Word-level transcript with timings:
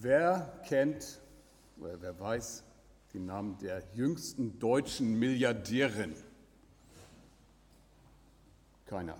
Wer 0.00 0.60
kennt 0.66 1.20
oder 1.78 2.00
wer 2.02 2.18
weiß 2.18 2.64
den 3.12 3.26
Namen 3.26 3.56
der 3.58 3.80
jüngsten 3.94 4.58
deutschen 4.58 5.20
Milliardärin? 5.20 6.14
Keiner. 8.86 9.16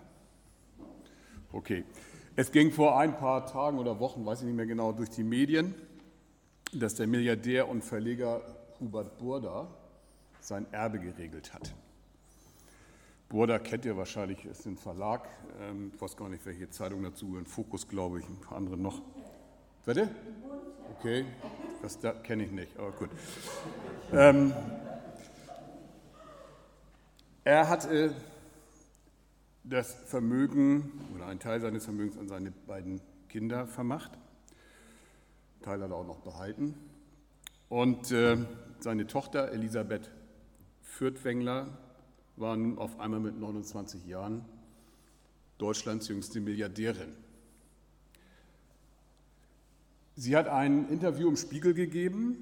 Okay. 1.53 1.85
Es 2.35 2.51
ging 2.51 2.73
vor 2.73 2.99
ein 2.99 3.17
paar 3.17 3.47
Tagen 3.47 3.79
oder 3.79 4.01
Wochen, 4.01 4.27
weiß 4.27 4.41
ich 4.41 4.47
nicht 4.47 4.57
mehr 4.57 4.67
genau, 4.67 4.91
durch 4.91 5.11
die 5.11 5.23
Medien, 5.23 5.77
dass 6.73 6.97
der 6.97 7.07
Milliardär 7.07 7.69
und 7.69 7.85
Verleger 7.85 8.43
Hubert 8.81 9.17
Burda 9.19 9.69
sein 10.41 10.67
Erbe 10.73 10.99
geregelt 10.99 11.55
hat. 11.55 11.73
Burda 13.29 13.61
kennt 13.61 13.85
ihr 13.85 13.97
wahrscheinlich, 13.97 14.45
ist 14.45 14.67
ein 14.67 14.77
Verlag. 14.77 15.29
Ähm, 15.61 15.93
ich 15.95 16.03
weiß 16.03 16.17
gar 16.17 16.29
nicht, 16.29 16.45
welche 16.45 16.69
Zeitung 16.71 17.05
dazu, 17.05 17.37
ein 17.37 17.47
Fokus, 17.47 17.87
glaube 17.87 18.19
ich, 18.19 18.29
ein 18.29 18.41
paar 18.41 18.59
andere 18.59 18.77
noch. 18.77 19.01
Bitte? 19.85 20.09
Okay, 20.99 21.27
das 21.83 22.01
da 22.01 22.13
kenne 22.13 22.45
ich 22.45 22.51
nicht, 22.51 22.75
aber 22.79 22.93
gut. 22.93 23.11
Ähm, 24.13 24.55
er 27.45 27.69
hat 27.69 27.85
äh, 27.91 28.11
das 29.63 29.93
Vermögen 30.07 30.91
oder 31.15 31.27
einen 31.27 31.39
Teil 31.39 31.61
seines 31.61 31.85
Vermögens 31.85 32.17
an 32.17 32.29
seine 32.29 32.51
beiden 32.51 33.03
Kinder 33.29 33.67
vermacht. 33.67 34.13
Teil 35.61 35.83
hat 35.83 35.91
er 35.91 35.97
auch 35.97 36.07
noch 36.07 36.21
behalten. 36.21 36.75
Und 37.69 38.11
äh, 38.11 38.39
seine 38.81 39.07
Tochter 39.07 39.53
Elisabeth 39.53 40.11
Fürthwängler 40.81 41.77
war 42.37 42.57
nun 42.57 42.79
auf 42.79 42.99
einmal 43.01 43.21
mit 43.21 43.39
29 43.39 44.07
Jahren 44.07 44.47
Deutschlands 45.59 46.09
jüngste 46.09 46.41
Milliardärin. 46.41 47.24
Sie 50.17 50.37
hat 50.37 50.47
ein 50.49 50.89
Interview 50.89 51.29
im 51.29 51.37
Spiegel 51.37 51.75
gegeben, 51.75 52.37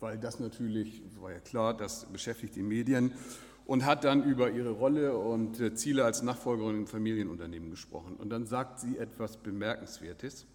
weil 0.00 0.18
das 0.18 0.38
natürlich, 0.38 1.02
war 1.20 1.32
ja 1.32 1.40
klar, 1.40 1.76
das 1.76 2.06
beschäftigt 2.06 2.54
die 2.56 2.62
Medien, 2.62 3.12
und 3.66 3.86
hat 3.86 4.04
dann 4.04 4.22
über 4.22 4.50
ihre 4.50 4.70
Rolle 4.70 5.16
und 5.16 5.58
äh, 5.58 5.74
Ziele 5.74 6.04
als 6.04 6.22
Nachfolgerin 6.22 6.76
im 6.76 6.86
Familienunternehmen 6.86 7.70
gesprochen. 7.70 8.14
Und 8.16 8.28
dann 8.28 8.46
sagt 8.46 8.78
sie 8.78 8.98
etwas 8.98 9.38
Bemerkenswertes. 9.38 10.46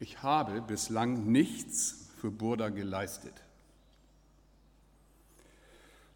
Ich 0.00 0.22
habe 0.22 0.60
bislang 0.60 1.30
nichts 1.30 2.10
für 2.20 2.30
Burda 2.30 2.70
geleistet. 2.70 3.44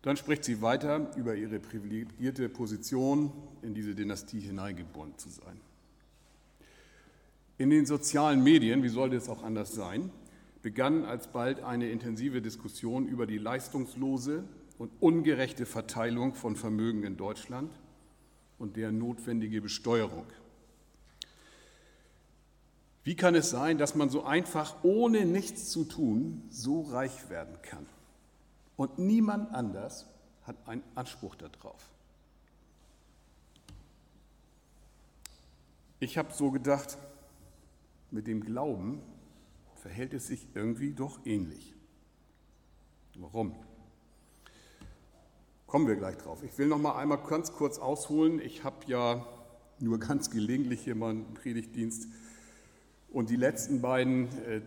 Dann 0.02 0.16
spricht 0.16 0.44
sie 0.44 0.62
weiter 0.62 1.14
über 1.16 1.34
ihre 1.34 1.60
privilegierte 1.60 2.48
Position, 2.48 3.32
in 3.62 3.74
diese 3.74 3.94
Dynastie 3.94 4.40
hineingebunden 4.40 5.18
zu 5.18 5.28
sein. 5.28 5.60
In 7.60 7.68
den 7.68 7.84
sozialen 7.84 8.42
Medien, 8.42 8.82
wie 8.82 8.88
sollte 8.88 9.16
es 9.16 9.28
auch 9.28 9.42
anders 9.42 9.74
sein, 9.74 10.10
begann 10.62 11.04
alsbald 11.04 11.60
eine 11.62 11.90
intensive 11.90 12.40
Diskussion 12.40 13.06
über 13.06 13.26
die 13.26 13.36
leistungslose 13.36 14.44
und 14.78 14.90
ungerechte 14.98 15.66
Verteilung 15.66 16.34
von 16.34 16.56
Vermögen 16.56 17.02
in 17.02 17.18
Deutschland 17.18 17.70
und 18.58 18.78
deren 18.78 18.96
notwendige 18.96 19.60
Besteuerung. 19.60 20.24
Wie 23.04 23.14
kann 23.14 23.34
es 23.34 23.50
sein, 23.50 23.76
dass 23.76 23.94
man 23.94 24.08
so 24.08 24.24
einfach, 24.24 24.82
ohne 24.82 25.26
nichts 25.26 25.68
zu 25.68 25.84
tun, 25.84 26.44
so 26.48 26.80
reich 26.80 27.28
werden 27.28 27.60
kann? 27.60 27.84
Und 28.78 28.98
niemand 28.98 29.54
anders 29.54 30.06
hat 30.44 30.56
einen 30.66 30.82
Anspruch 30.94 31.34
darauf. 31.34 31.84
Ich 35.98 36.16
habe 36.16 36.32
so 36.32 36.50
gedacht, 36.50 36.96
mit 38.10 38.26
dem 38.26 38.44
Glauben 38.44 39.00
verhält 39.76 40.14
es 40.14 40.26
sich 40.26 40.46
irgendwie 40.54 40.92
doch 40.92 41.24
ähnlich. 41.24 41.74
Warum? 43.18 43.54
Kommen 45.66 45.86
wir 45.86 45.96
gleich 45.96 46.16
drauf. 46.16 46.42
Ich 46.42 46.56
will 46.58 46.66
noch 46.66 46.78
mal 46.78 46.96
einmal 46.96 47.18
ganz 47.18 47.52
kurz 47.52 47.78
ausholen. 47.78 48.40
Ich 48.40 48.64
habe 48.64 48.76
ja 48.86 49.26
nur 49.78 49.98
ganz 49.98 50.30
gelegentlich 50.30 50.80
hier 50.82 50.94
mal 50.94 51.10
einen 51.10 51.34
Predigtdienst 51.34 52.08
und 53.10 53.30
die 53.30 53.36
letzten 53.36 53.80
beiden 53.80 54.28
äh, 54.44 54.60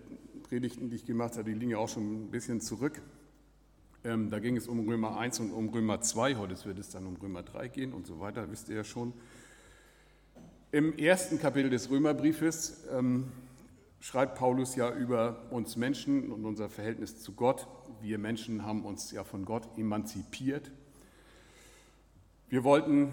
Predigten, 0.44 0.90
die 0.90 0.98
ich 0.98 1.06
gemacht 1.06 1.34
habe, 1.34 1.46
die 1.46 1.54
liegen 1.54 1.72
ja 1.72 1.78
auch 1.78 1.90
schon 1.90 2.26
ein 2.26 2.32
bisschen 2.32 2.62
zurück. 2.62 3.02
Ähm, 4.04 4.30
da 4.30 4.40
ging 4.40 4.58
es 4.58 4.68
um 4.68 4.88
Römer 4.88 5.18
1 5.18 5.40
und 5.40 5.52
um 5.52 5.70
Römer 5.70 6.02
2. 6.02 6.36
Heute 6.36 6.66
wird 6.66 6.78
es 6.80 6.90
dann 6.90 7.08
um 7.08 7.16
Römer 7.16 7.44
3 7.44 7.70
gehen 7.70 7.94
und 7.94 8.06
so 8.06 8.20
weiter, 8.20 8.52
wisst 8.52 8.70
ihr 8.70 8.76
ja 8.76 8.84
schon. 8.84 9.14
Im 10.74 10.98
ersten 10.98 11.38
Kapitel 11.38 11.70
des 11.70 11.92
Römerbriefes 11.92 12.86
ähm, 12.92 13.32
schreibt 14.00 14.40
Paulus 14.40 14.76
ja 14.76 14.92
über 14.92 15.46
uns 15.52 15.76
Menschen 15.76 16.32
und 16.32 16.46
unser 16.46 16.68
Verhältnis 16.68 17.20
zu 17.20 17.34
Gott. 17.34 17.68
Wir 18.02 18.18
Menschen 18.18 18.66
haben 18.66 18.84
uns 18.84 19.12
ja 19.12 19.24
von 19.24 19.46
Gott 19.46 19.70
emanzipiert. 19.78 20.72
Wir 22.50 22.64
wollten 22.64 23.12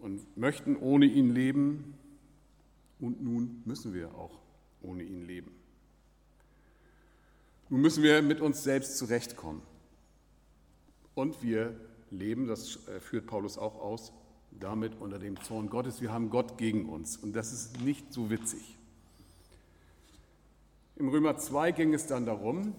und 0.00 0.34
möchten 0.38 0.76
ohne 0.76 1.04
ihn 1.04 1.34
leben 1.34 1.92
und 3.00 3.22
nun 3.22 3.60
müssen 3.66 3.92
wir 3.92 4.14
auch 4.14 4.38
ohne 4.80 5.02
ihn 5.02 5.26
leben. 5.26 5.50
Nun 7.68 7.82
müssen 7.82 8.02
wir 8.02 8.22
mit 8.22 8.40
uns 8.40 8.64
selbst 8.64 8.96
zurechtkommen. 8.96 9.60
Und 11.14 11.42
wir 11.42 11.78
leben, 12.10 12.46
das 12.46 12.78
äh, 12.88 12.98
führt 12.98 13.26
Paulus 13.26 13.58
auch 13.58 13.74
aus, 13.74 14.10
damit 14.60 15.00
unter 15.00 15.18
dem 15.18 15.40
Zorn 15.42 15.68
Gottes. 15.68 16.00
Wir 16.00 16.12
haben 16.12 16.30
Gott 16.30 16.58
gegen 16.58 16.88
uns 16.88 17.16
und 17.16 17.34
das 17.34 17.52
ist 17.52 17.80
nicht 17.80 18.12
so 18.12 18.30
witzig. 18.30 18.78
Im 20.96 21.08
Römer 21.08 21.36
2 21.36 21.72
ging 21.72 21.94
es 21.94 22.06
dann 22.06 22.26
darum, 22.26 22.74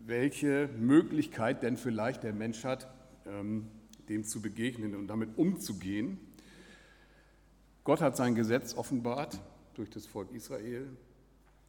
welche 0.00 0.68
Möglichkeit 0.78 1.62
denn 1.62 1.76
vielleicht 1.76 2.22
der 2.22 2.32
Mensch 2.32 2.64
hat, 2.64 2.88
ähm, 3.26 3.68
dem 4.08 4.24
zu 4.24 4.40
begegnen 4.40 4.94
und 4.94 5.06
damit 5.08 5.36
umzugehen. 5.36 6.18
Gott 7.84 8.00
hat 8.00 8.16
sein 8.16 8.34
Gesetz 8.34 8.74
offenbart 8.74 9.40
durch 9.74 9.90
das 9.90 10.06
Volk 10.06 10.32
Israel. 10.32 10.88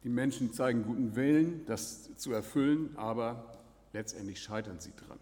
Die 0.04 0.08
Menschen 0.08 0.52
zeigen 0.52 0.82
guten 0.82 1.14
Willen, 1.16 1.64
das 1.66 2.14
zu 2.16 2.32
erfüllen, 2.32 2.96
aber 2.96 3.52
letztendlich 3.92 4.40
scheitern 4.40 4.80
sie 4.80 4.92
dran. 4.96 5.18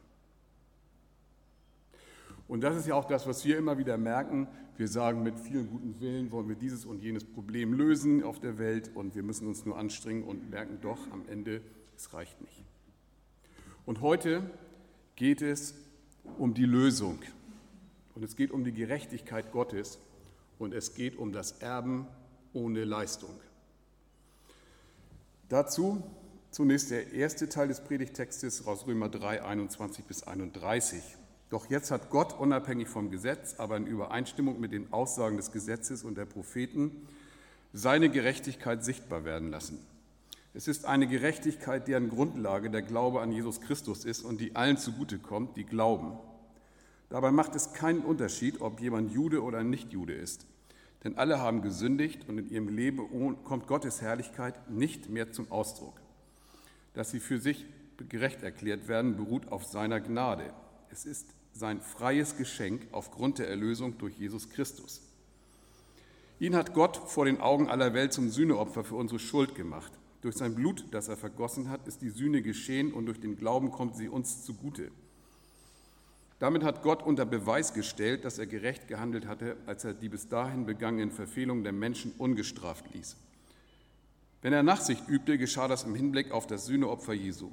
Und 2.48 2.60
das 2.60 2.76
ist 2.76 2.86
ja 2.86 2.94
auch 2.94 3.06
das, 3.06 3.26
was 3.26 3.44
wir 3.44 3.58
immer 3.58 3.78
wieder 3.78 3.98
merken. 3.98 4.46
Wir 4.76 4.88
sagen, 4.88 5.22
mit 5.22 5.38
vielen 5.38 5.68
guten 5.68 6.00
Willen 6.00 6.30
wollen 6.30 6.48
wir 6.48 6.54
dieses 6.54 6.84
und 6.84 7.02
jenes 7.02 7.24
Problem 7.24 7.72
lösen 7.72 8.22
auf 8.22 8.38
der 8.38 8.58
Welt 8.58 8.90
und 8.94 9.14
wir 9.14 9.22
müssen 9.22 9.48
uns 9.48 9.64
nur 9.64 9.76
anstrengen 9.78 10.22
und 10.22 10.50
merken 10.50 10.78
doch 10.80 11.10
am 11.10 11.22
Ende, 11.28 11.60
es 11.96 12.12
reicht 12.12 12.40
nicht. 12.40 12.64
Und 13.84 14.00
heute 14.00 14.48
geht 15.16 15.42
es 15.42 15.74
um 16.38 16.54
die 16.54 16.66
Lösung 16.66 17.18
und 18.14 18.22
es 18.22 18.36
geht 18.36 18.50
um 18.50 18.64
die 18.64 18.72
Gerechtigkeit 18.72 19.50
Gottes 19.50 19.98
und 20.58 20.72
es 20.72 20.94
geht 20.94 21.16
um 21.16 21.32
das 21.32 21.52
Erben 21.60 22.06
ohne 22.52 22.84
Leistung. 22.84 23.30
Dazu 25.48 26.02
zunächst 26.50 26.90
der 26.90 27.12
erste 27.12 27.48
Teil 27.48 27.68
des 27.68 27.80
Predigtextes 27.80 28.66
aus 28.66 28.86
Römer 28.86 29.08
3, 29.08 29.44
21 29.44 30.04
bis 30.04 30.22
31. 30.22 31.15
Doch 31.48 31.70
jetzt 31.70 31.90
hat 31.90 32.10
Gott 32.10 32.38
unabhängig 32.38 32.88
vom 32.88 33.10
Gesetz, 33.10 33.54
aber 33.58 33.76
in 33.76 33.86
Übereinstimmung 33.86 34.58
mit 34.58 34.72
den 34.72 34.92
Aussagen 34.92 35.36
des 35.36 35.52
Gesetzes 35.52 36.02
und 36.02 36.16
der 36.18 36.24
Propheten 36.24 37.06
seine 37.72 38.08
Gerechtigkeit 38.08 38.84
sichtbar 38.84 39.24
werden 39.24 39.50
lassen. 39.50 39.78
Es 40.54 40.66
ist 40.68 40.86
eine 40.86 41.06
Gerechtigkeit, 41.06 41.86
deren 41.86 42.08
Grundlage 42.08 42.70
der 42.70 42.82
Glaube 42.82 43.20
an 43.20 43.30
Jesus 43.30 43.60
Christus 43.60 44.04
ist 44.04 44.22
und 44.22 44.40
die 44.40 44.56
allen 44.56 44.78
zugutekommt, 44.78 45.56
die 45.56 45.64
glauben. 45.64 46.18
Dabei 47.10 47.30
macht 47.30 47.54
es 47.54 47.74
keinen 47.74 48.00
Unterschied, 48.00 48.60
ob 48.60 48.80
jemand 48.80 49.12
Jude 49.12 49.42
oder 49.42 49.62
Nicht-Jude 49.62 50.14
ist. 50.14 50.46
Denn 51.04 51.18
alle 51.18 51.38
haben 51.38 51.62
gesündigt 51.62 52.28
und 52.28 52.38
in 52.38 52.50
ihrem 52.50 52.68
Leben 52.68 53.44
kommt 53.44 53.66
Gottes 53.68 54.02
Herrlichkeit 54.02 54.70
nicht 54.70 55.08
mehr 55.08 55.30
zum 55.30 55.52
Ausdruck. 55.52 56.00
Dass 56.94 57.10
sie 57.10 57.20
für 57.20 57.38
sich 57.38 57.66
gerecht 58.08 58.42
erklärt 58.42 58.88
werden, 58.88 59.16
beruht 59.16 59.52
auf 59.52 59.64
seiner 59.64 60.00
Gnade. 60.00 60.52
Es 60.90 61.04
ist 61.04 61.26
sein 61.52 61.80
freies 61.80 62.36
Geschenk 62.36 62.86
aufgrund 62.92 63.38
der 63.38 63.48
Erlösung 63.48 63.98
durch 63.98 64.16
Jesus 64.18 64.50
Christus. 64.50 65.02
Ihn 66.38 66.54
hat 66.54 66.74
Gott 66.74 66.96
vor 66.96 67.24
den 67.24 67.40
Augen 67.40 67.68
aller 67.68 67.94
Welt 67.94 68.12
zum 68.12 68.28
Sühneopfer 68.28 68.84
für 68.84 68.96
unsere 68.96 69.18
Schuld 69.18 69.54
gemacht. 69.54 69.92
Durch 70.20 70.36
sein 70.36 70.54
Blut, 70.54 70.84
das 70.90 71.08
er 71.08 71.16
vergossen 71.16 71.70
hat, 71.70 71.86
ist 71.86 72.02
die 72.02 72.10
Sühne 72.10 72.42
geschehen 72.42 72.92
und 72.92 73.06
durch 73.06 73.20
den 73.20 73.36
Glauben 73.36 73.70
kommt 73.70 73.96
sie 73.96 74.08
uns 74.08 74.44
zugute. 74.44 74.90
Damit 76.38 76.62
hat 76.62 76.82
Gott 76.82 77.02
unter 77.02 77.24
Beweis 77.24 77.72
gestellt, 77.72 78.26
dass 78.26 78.38
er 78.38 78.46
gerecht 78.46 78.88
gehandelt 78.88 79.26
hatte, 79.26 79.56
als 79.64 79.84
er 79.84 79.94
die 79.94 80.10
bis 80.10 80.28
dahin 80.28 80.66
begangenen 80.66 81.10
Verfehlungen 81.10 81.64
der 81.64 81.72
Menschen 81.72 82.12
ungestraft 82.18 82.92
ließ. 82.92 83.16
Wenn 84.42 84.52
er 84.52 84.62
Nachsicht 84.62 85.08
übte, 85.08 85.38
geschah 85.38 85.66
das 85.68 85.84
im 85.84 85.94
Hinblick 85.94 86.32
auf 86.32 86.46
das 86.46 86.66
Sühneopfer 86.66 87.14
Jesu. 87.14 87.50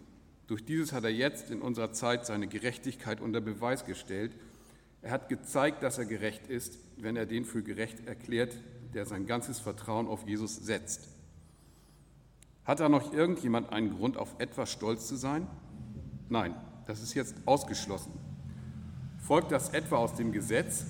Durch 0.54 0.66
dieses 0.66 0.94
hat 0.94 1.04
er 1.04 1.10
jetzt 1.10 1.50
in 1.50 1.64
unserer 1.64 1.94
Zeit 1.94 2.28
seine 2.28 2.46
Gerechtigkeit 2.46 3.22
unter 3.22 3.42
Beweis 3.42 3.86
gestellt. 3.86 4.36
Er 5.02 5.10
hat 5.10 5.28
gezeigt, 5.28 5.82
dass 5.82 5.98
er 5.98 6.06
gerecht 6.06 6.46
ist, 6.46 6.78
wenn 6.96 7.16
er 7.16 7.26
den 7.26 7.44
für 7.44 7.64
gerecht 7.64 8.06
erklärt, 8.06 8.56
der 8.94 9.08
sein 9.08 9.26
ganzes 9.26 9.58
Vertrauen 9.58 10.06
auf 10.06 10.28
Jesus 10.28 10.58
setzt. 10.58 11.08
Hat 12.66 12.82
da 12.82 12.88
noch 12.88 13.14
irgendjemand 13.14 13.72
einen 13.72 13.98
Grund, 13.98 14.16
auf 14.16 14.36
etwas 14.38 14.72
stolz 14.72 15.08
zu 15.08 15.16
sein? 15.16 15.48
Nein, 16.30 16.54
das 16.86 17.02
ist 17.02 17.16
jetzt 17.16 17.34
ausgeschlossen. 17.48 18.14
Folgt 19.18 19.52
das 19.52 19.70
etwa 19.70 19.96
aus 19.96 20.14
dem 20.14 20.32
Gesetz, 20.32 20.86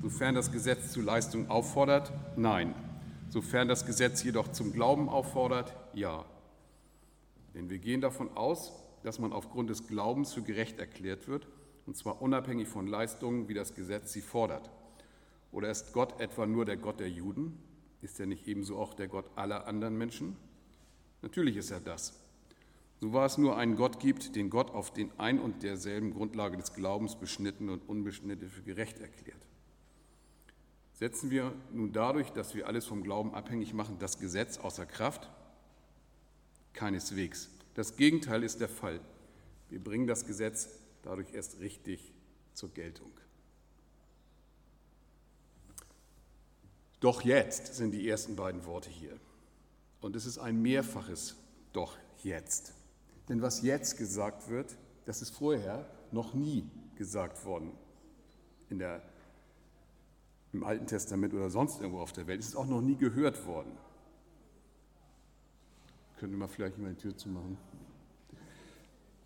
sofern 0.00 0.34
das 0.34 0.52
Gesetz 0.52 0.92
zu 0.92 1.02
Leistung 1.02 1.50
auffordert? 1.50 2.14
Nein. 2.34 2.74
Sofern 3.28 3.68
das 3.68 3.84
Gesetz 3.84 4.22
jedoch 4.22 4.48
zum 4.52 4.72
Glauben 4.72 5.10
auffordert? 5.10 5.76
Ja. 5.92 6.24
Denn 7.54 7.70
wir 7.70 7.78
gehen 7.78 8.00
davon 8.00 8.36
aus, 8.36 8.72
dass 9.02 9.18
man 9.18 9.32
aufgrund 9.32 9.70
des 9.70 9.86
Glaubens 9.86 10.32
für 10.32 10.42
gerecht 10.42 10.78
erklärt 10.78 11.28
wird, 11.28 11.48
und 11.86 11.96
zwar 11.96 12.22
unabhängig 12.22 12.68
von 12.68 12.86
Leistungen, 12.86 13.48
wie 13.48 13.54
das 13.54 13.74
Gesetz 13.74 14.12
sie 14.12 14.20
fordert. 14.20 14.70
Oder 15.52 15.70
ist 15.70 15.92
Gott 15.92 16.20
etwa 16.20 16.46
nur 16.46 16.64
der 16.64 16.76
Gott 16.76 17.00
der 17.00 17.10
Juden? 17.10 17.58
Ist 18.02 18.20
er 18.20 18.26
nicht 18.26 18.46
ebenso 18.46 18.78
auch 18.78 18.94
der 18.94 19.08
Gott 19.08 19.30
aller 19.36 19.66
anderen 19.66 19.98
Menschen? 19.98 20.36
Natürlich 21.22 21.56
ist 21.56 21.70
er 21.70 21.80
das. 21.80 22.14
So 23.00 23.12
war 23.12 23.26
es 23.26 23.38
nur 23.38 23.56
einen 23.56 23.76
Gott 23.76 23.98
gibt, 23.98 24.36
den 24.36 24.50
Gott 24.50 24.70
auf 24.70 24.92
den 24.92 25.10
ein 25.18 25.40
und 25.40 25.62
derselben 25.62 26.12
Grundlage 26.12 26.56
des 26.56 26.74
Glaubens 26.74 27.16
beschnitten 27.16 27.70
und 27.70 27.88
unbeschnitten 27.88 28.48
für 28.48 28.62
gerecht 28.62 29.00
erklärt. 29.00 29.46
Setzen 30.92 31.30
wir 31.30 31.54
nun 31.72 31.92
dadurch, 31.92 32.30
dass 32.30 32.54
wir 32.54 32.66
alles 32.66 32.84
vom 32.84 33.02
Glauben 33.02 33.34
abhängig 33.34 33.72
machen, 33.72 33.96
das 33.98 34.18
Gesetz 34.18 34.58
außer 34.58 34.84
Kraft? 34.84 35.30
Keineswegs. 36.72 37.48
Das 37.74 37.96
Gegenteil 37.96 38.42
ist 38.42 38.60
der 38.60 38.68
Fall. 38.68 39.00
Wir 39.68 39.82
bringen 39.82 40.06
das 40.06 40.26
Gesetz 40.26 40.68
dadurch 41.02 41.32
erst 41.32 41.60
richtig 41.60 42.12
zur 42.54 42.70
Geltung. 42.70 43.12
Doch 47.00 47.22
jetzt 47.22 47.74
sind 47.74 47.92
die 47.92 48.08
ersten 48.08 48.36
beiden 48.36 48.66
Worte 48.66 48.90
hier. 48.90 49.18
Und 50.00 50.16
es 50.16 50.26
ist 50.26 50.38
ein 50.38 50.60
mehrfaches 50.60 51.36
Doch 51.72 51.96
jetzt. 52.22 52.74
Denn 53.28 53.42
was 53.42 53.62
jetzt 53.62 53.96
gesagt 53.96 54.48
wird, 54.48 54.76
das 55.06 55.22
ist 55.22 55.30
vorher 55.30 55.88
noch 56.12 56.34
nie 56.34 56.68
gesagt 56.96 57.44
worden 57.44 57.72
in 58.68 58.78
der, 58.78 59.02
im 60.52 60.64
Alten 60.64 60.86
Testament 60.86 61.32
oder 61.32 61.48
sonst 61.48 61.80
irgendwo 61.80 62.00
auf 62.00 62.12
der 62.12 62.26
Welt. 62.26 62.40
Es 62.40 62.48
ist 62.48 62.56
auch 62.56 62.66
noch 62.66 62.82
nie 62.82 62.96
gehört 62.96 63.46
worden. 63.46 63.72
Können 66.20 66.32
wir 66.32 66.40
mal 66.40 66.48
vielleicht 66.48 66.76
mal 66.76 66.90
die 66.90 67.00
Tür 67.00 67.16
zumachen? 67.16 67.56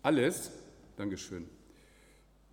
Alles, 0.01 0.49
Dankeschön, 0.95 1.45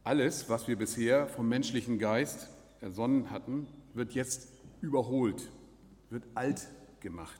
alles, 0.02 0.48
was 0.48 0.66
wir 0.66 0.76
bisher 0.76 1.28
vom 1.28 1.48
menschlichen 1.48 1.96
Geist 2.00 2.48
ersonnen 2.80 3.30
hatten, 3.30 3.68
wird 3.94 4.14
jetzt 4.14 4.48
überholt, 4.80 5.48
wird 6.10 6.24
alt 6.34 6.66
gemacht. 6.98 7.38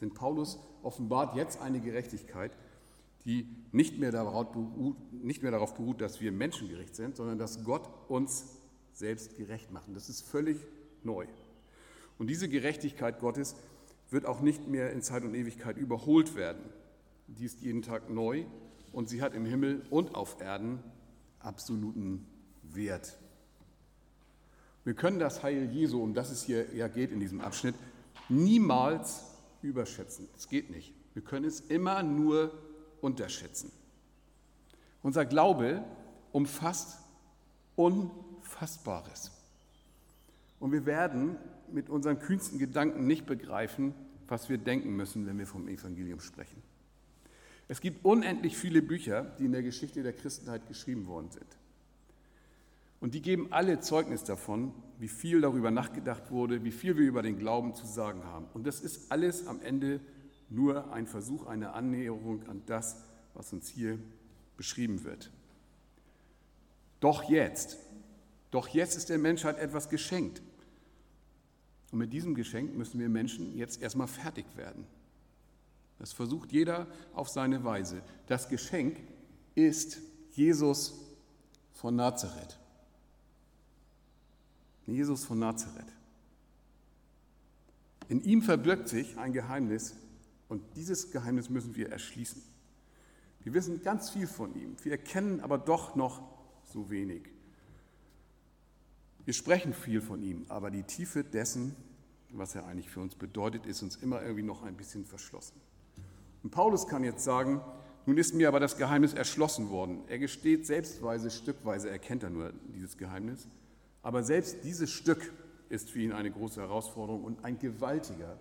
Denn 0.00 0.14
Paulus 0.14 0.58
offenbart 0.82 1.36
jetzt 1.36 1.60
eine 1.60 1.80
Gerechtigkeit, 1.80 2.56
die 3.26 3.46
nicht 3.70 3.98
mehr, 3.98 4.10
beruht, 4.10 4.96
nicht 5.12 5.42
mehr 5.42 5.52
darauf 5.52 5.74
beruht, 5.74 6.00
dass 6.00 6.22
wir 6.22 6.32
menschengerecht 6.32 6.96
sind, 6.96 7.14
sondern 7.14 7.36
dass 7.36 7.62
Gott 7.62 7.90
uns 8.08 8.56
selbst 8.94 9.36
gerecht 9.36 9.70
macht. 9.70 9.84
Das 9.94 10.08
ist 10.08 10.22
völlig 10.22 10.56
neu. 11.04 11.26
Und 12.18 12.28
diese 12.28 12.48
Gerechtigkeit 12.48 13.20
Gottes 13.20 13.54
wird 14.12 14.26
auch 14.26 14.40
nicht 14.40 14.68
mehr 14.68 14.92
in 14.92 15.02
Zeit 15.02 15.24
und 15.24 15.34
Ewigkeit 15.34 15.76
überholt 15.76 16.34
werden. 16.34 16.62
Die 17.26 17.44
ist 17.44 17.60
jeden 17.62 17.82
Tag 17.82 18.10
neu 18.10 18.44
und 18.92 19.08
sie 19.08 19.22
hat 19.22 19.34
im 19.34 19.44
Himmel 19.44 19.82
und 19.90 20.14
auf 20.14 20.40
Erden 20.40 20.82
absoluten 21.40 22.26
Wert. 22.62 23.18
Wir 24.84 24.94
können 24.94 25.18
das 25.18 25.42
Heil 25.42 25.70
Jesu, 25.70 26.02
um 26.02 26.14
das 26.14 26.30
es 26.30 26.42
hier 26.42 26.74
ja 26.74 26.88
geht 26.88 27.12
in 27.12 27.20
diesem 27.20 27.40
Abschnitt, 27.40 27.74
niemals 28.28 29.24
überschätzen. 29.62 30.28
Es 30.36 30.48
geht 30.48 30.70
nicht. 30.70 30.92
Wir 31.14 31.22
können 31.22 31.44
es 31.44 31.60
immer 31.60 32.02
nur 32.02 32.52
unterschätzen. 33.00 33.70
Unser 35.02 35.24
Glaube 35.24 35.84
umfasst 36.32 36.98
Unfassbares. 37.74 39.32
Und 40.60 40.72
wir 40.72 40.84
werden 40.84 41.36
mit 41.72 41.88
unseren 41.90 42.18
kühnsten 42.18 42.58
Gedanken 42.58 43.06
nicht 43.06 43.26
begreifen, 43.26 43.94
was 44.28 44.48
wir 44.48 44.58
denken 44.58 44.94
müssen, 44.96 45.26
wenn 45.26 45.38
wir 45.38 45.46
vom 45.46 45.68
Evangelium 45.68 46.20
sprechen. 46.20 46.62
Es 47.68 47.80
gibt 47.80 48.04
unendlich 48.04 48.56
viele 48.56 48.82
Bücher, 48.82 49.24
die 49.38 49.44
in 49.44 49.52
der 49.52 49.62
Geschichte 49.62 50.02
der 50.02 50.12
Christenheit 50.12 50.66
geschrieben 50.68 51.06
worden 51.06 51.30
sind. 51.30 51.46
Und 53.00 53.14
die 53.14 53.22
geben 53.22 53.48
alle 53.50 53.80
Zeugnis 53.80 54.24
davon, 54.24 54.72
wie 54.98 55.08
viel 55.08 55.40
darüber 55.40 55.70
nachgedacht 55.70 56.30
wurde, 56.30 56.62
wie 56.64 56.70
viel 56.70 56.96
wir 56.96 57.06
über 57.06 57.22
den 57.22 57.38
Glauben 57.38 57.74
zu 57.74 57.86
sagen 57.86 58.24
haben. 58.24 58.46
Und 58.54 58.66
das 58.66 58.80
ist 58.80 59.10
alles 59.10 59.46
am 59.46 59.60
Ende 59.60 60.00
nur 60.50 60.92
ein 60.92 61.06
Versuch, 61.06 61.46
eine 61.46 61.72
Annäherung 61.72 62.46
an 62.48 62.62
das, 62.66 63.04
was 63.34 63.52
uns 63.52 63.68
hier 63.68 63.98
beschrieben 64.56 65.02
wird. 65.02 65.32
Doch 67.00 67.24
jetzt, 67.24 67.78
doch 68.52 68.68
jetzt 68.68 68.96
ist 68.96 69.08
der 69.08 69.18
Menschheit 69.18 69.58
etwas 69.58 69.88
geschenkt. 69.88 70.42
Und 71.92 71.98
mit 71.98 72.12
diesem 72.12 72.34
Geschenk 72.34 72.74
müssen 72.74 72.98
wir 72.98 73.08
Menschen 73.08 73.56
jetzt 73.56 73.80
erstmal 73.80 74.08
fertig 74.08 74.46
werden. 74.56 74.86
Das 75.98 76.12
versucht 76.12 76.50
jeder 76.50 76.88
auf 77.14 77.28
seine 77.28 77.62
Weise. 77.62 78.02
Das 78.26 78.48
Geschenk 78.48 78.96
ist 79.54 80.00
Jesus 80.32 80.94
von 81.74 81.94
Nazareth. 81.94 82.58
Jesus 84.86 85.24
von 85.24 85.38
Nazareth. 85.38 85.92
In 88.08 88.22
ihm 88.24 88.42
verbirgt 88.42 88.88
sich 88.88 89.16
ein 89.18 89.32
Geheimnis 89.32 89.94
und 90.48 90.62
dieses 90.76 91.10
Geheimnis 91.12 91.50
müssen 91.50 91.76
wir 91.76 91.90
erschließen. 91.90 92.42
Wir 93.40 93.54
wissen 93.54 93.82
ganz 93.82 94.10
viel 94.10 94.26
von 94.26 94.54
ihm, 94.54 94.76
wir 94.82 94.92
erkennen 94.92 95.40
aber 95.40 95.58
doch 95.58 95.94
noch 95.94 96.22
so 96.64 96.90
wenig. 96.90 97.31
Wir 99.24 99.34
sprechen 99.34 99.72
viel 99.72 100.00
von 100.00 100.22
ihm, 100.22 100.44
aber 100.48 100.70
die 100.70 100.82
Tiefe 100.82 101.22
dessen, 101.22 101.76
was 102.30 102.54
er 102.54 102.66
eigentlich 102.66 102.90
für 102.90 103.00
uns 103.00 103.14
bedeutet, 103.14 103.66
ist 103.66 103.82
uns 103.82 103.96
immer 103.96 104.22
irgendwie 104.22 104.42
noch 104.42 104.62
ein 104.62 104.76
bisschen 104.76 105.04
verschlossen. 105.04 105.60
Und 106.42 106.50
Paulus 106.50 106.88
kann 106.88 107.04
jetzt 107.04 107.22
sagen, 107.22 107.60
nun 108.04 108.18
ist 108.18 108.34
mir 108.34 108.48
aber 108.48 108.58
das 108.58 108.76
Geheimnis 108.76 109.14
erschlossen 109.14 109.70
worden. 109.70 110.00
Er 110.08 110.18
gesteht 110.18 110.66
selbstweise, 110.66 111.30
stückweise 111.30 111.88
erkennt 111.88 112.24
er 112.24 112.30
nur 112.30 112.52
dieses 112.74 112.98
Geheimnis. 112.98 113.46
Aber 114.02 114.24
selbst 114.24 114.64
dieses 114.64 114.90
Stück 114.90 115.32
ist 115.68 115.90
für 115.90 116.00
ihn 116.00 116.12
eine 116.12 116.32
große 116.32 116.60
Herausforderung 116.60 117.22
und 117.22 117.44
ein 117.44 117.60
gewaltiger 117.60 118.40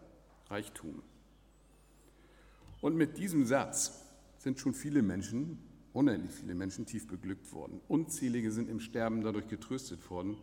Reichtum. 0.50 1.04
Und 2.82 2.96
mit 2.96 3.20
diesem 3.20 3.46
Satz 3.46 4.02
sind 4.40 4.60
schon 4.60 4.74
viele 4.74 5.04
Menschen, 5.04 5.60
unendlich 5.94 6.32
viele 6.34 6.56
Menschen, 6.56 6.88
tief 6.88 7.08
beglückt 7.08 7.54
worden. 7.54 7.80
Unzählige 7.88 8.52
sind 8.52 8.68
im 8.68 8.80
Sterben 8.80 9.22
dadurch 9.22 9.48
getröstet 9.48 10.10
worden. 10.10 10.38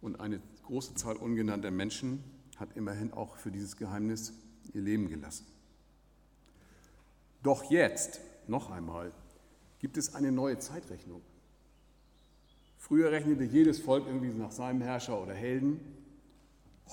Und 0.00 0.20
eine 0.20 0.40
große 0.66 0.94
Zahl 0.94 1.16
ungenannter 1.16 1.70
Menschen 1.70 2.24
hat 2.56 2.76
immerhin 2.76 3.12
auch 3.12 3.36
für 3.36 3.50
dieses 3.50 3.76
Geheimnis 3.76 4.32
ihr 4.72 4.82
Leben 4.82 5.08
gelassen. 5.08 5.46
Doch 7.42 7.70
jetzt, 7.70 8.20
noch 8.46 8.70
einmal, 8.70 9.12
gibt 9.78 9.96
es 9.96 10.14
eine 10.14 10.30
neue 10.30 10.58
Zeitrechnung. 10.58 11.22
Früher 12.76 13.10
rechnete 13.10 13.44
jedes 13.44 13.80
Volk 13.80 14.06
irgendwie 14.06 14.28
nach 14.28 14.52
seinem 14.52 14.82
Herrscher 14.82 15.22
oder 15.22 15.34
Helden. 15.34 15.80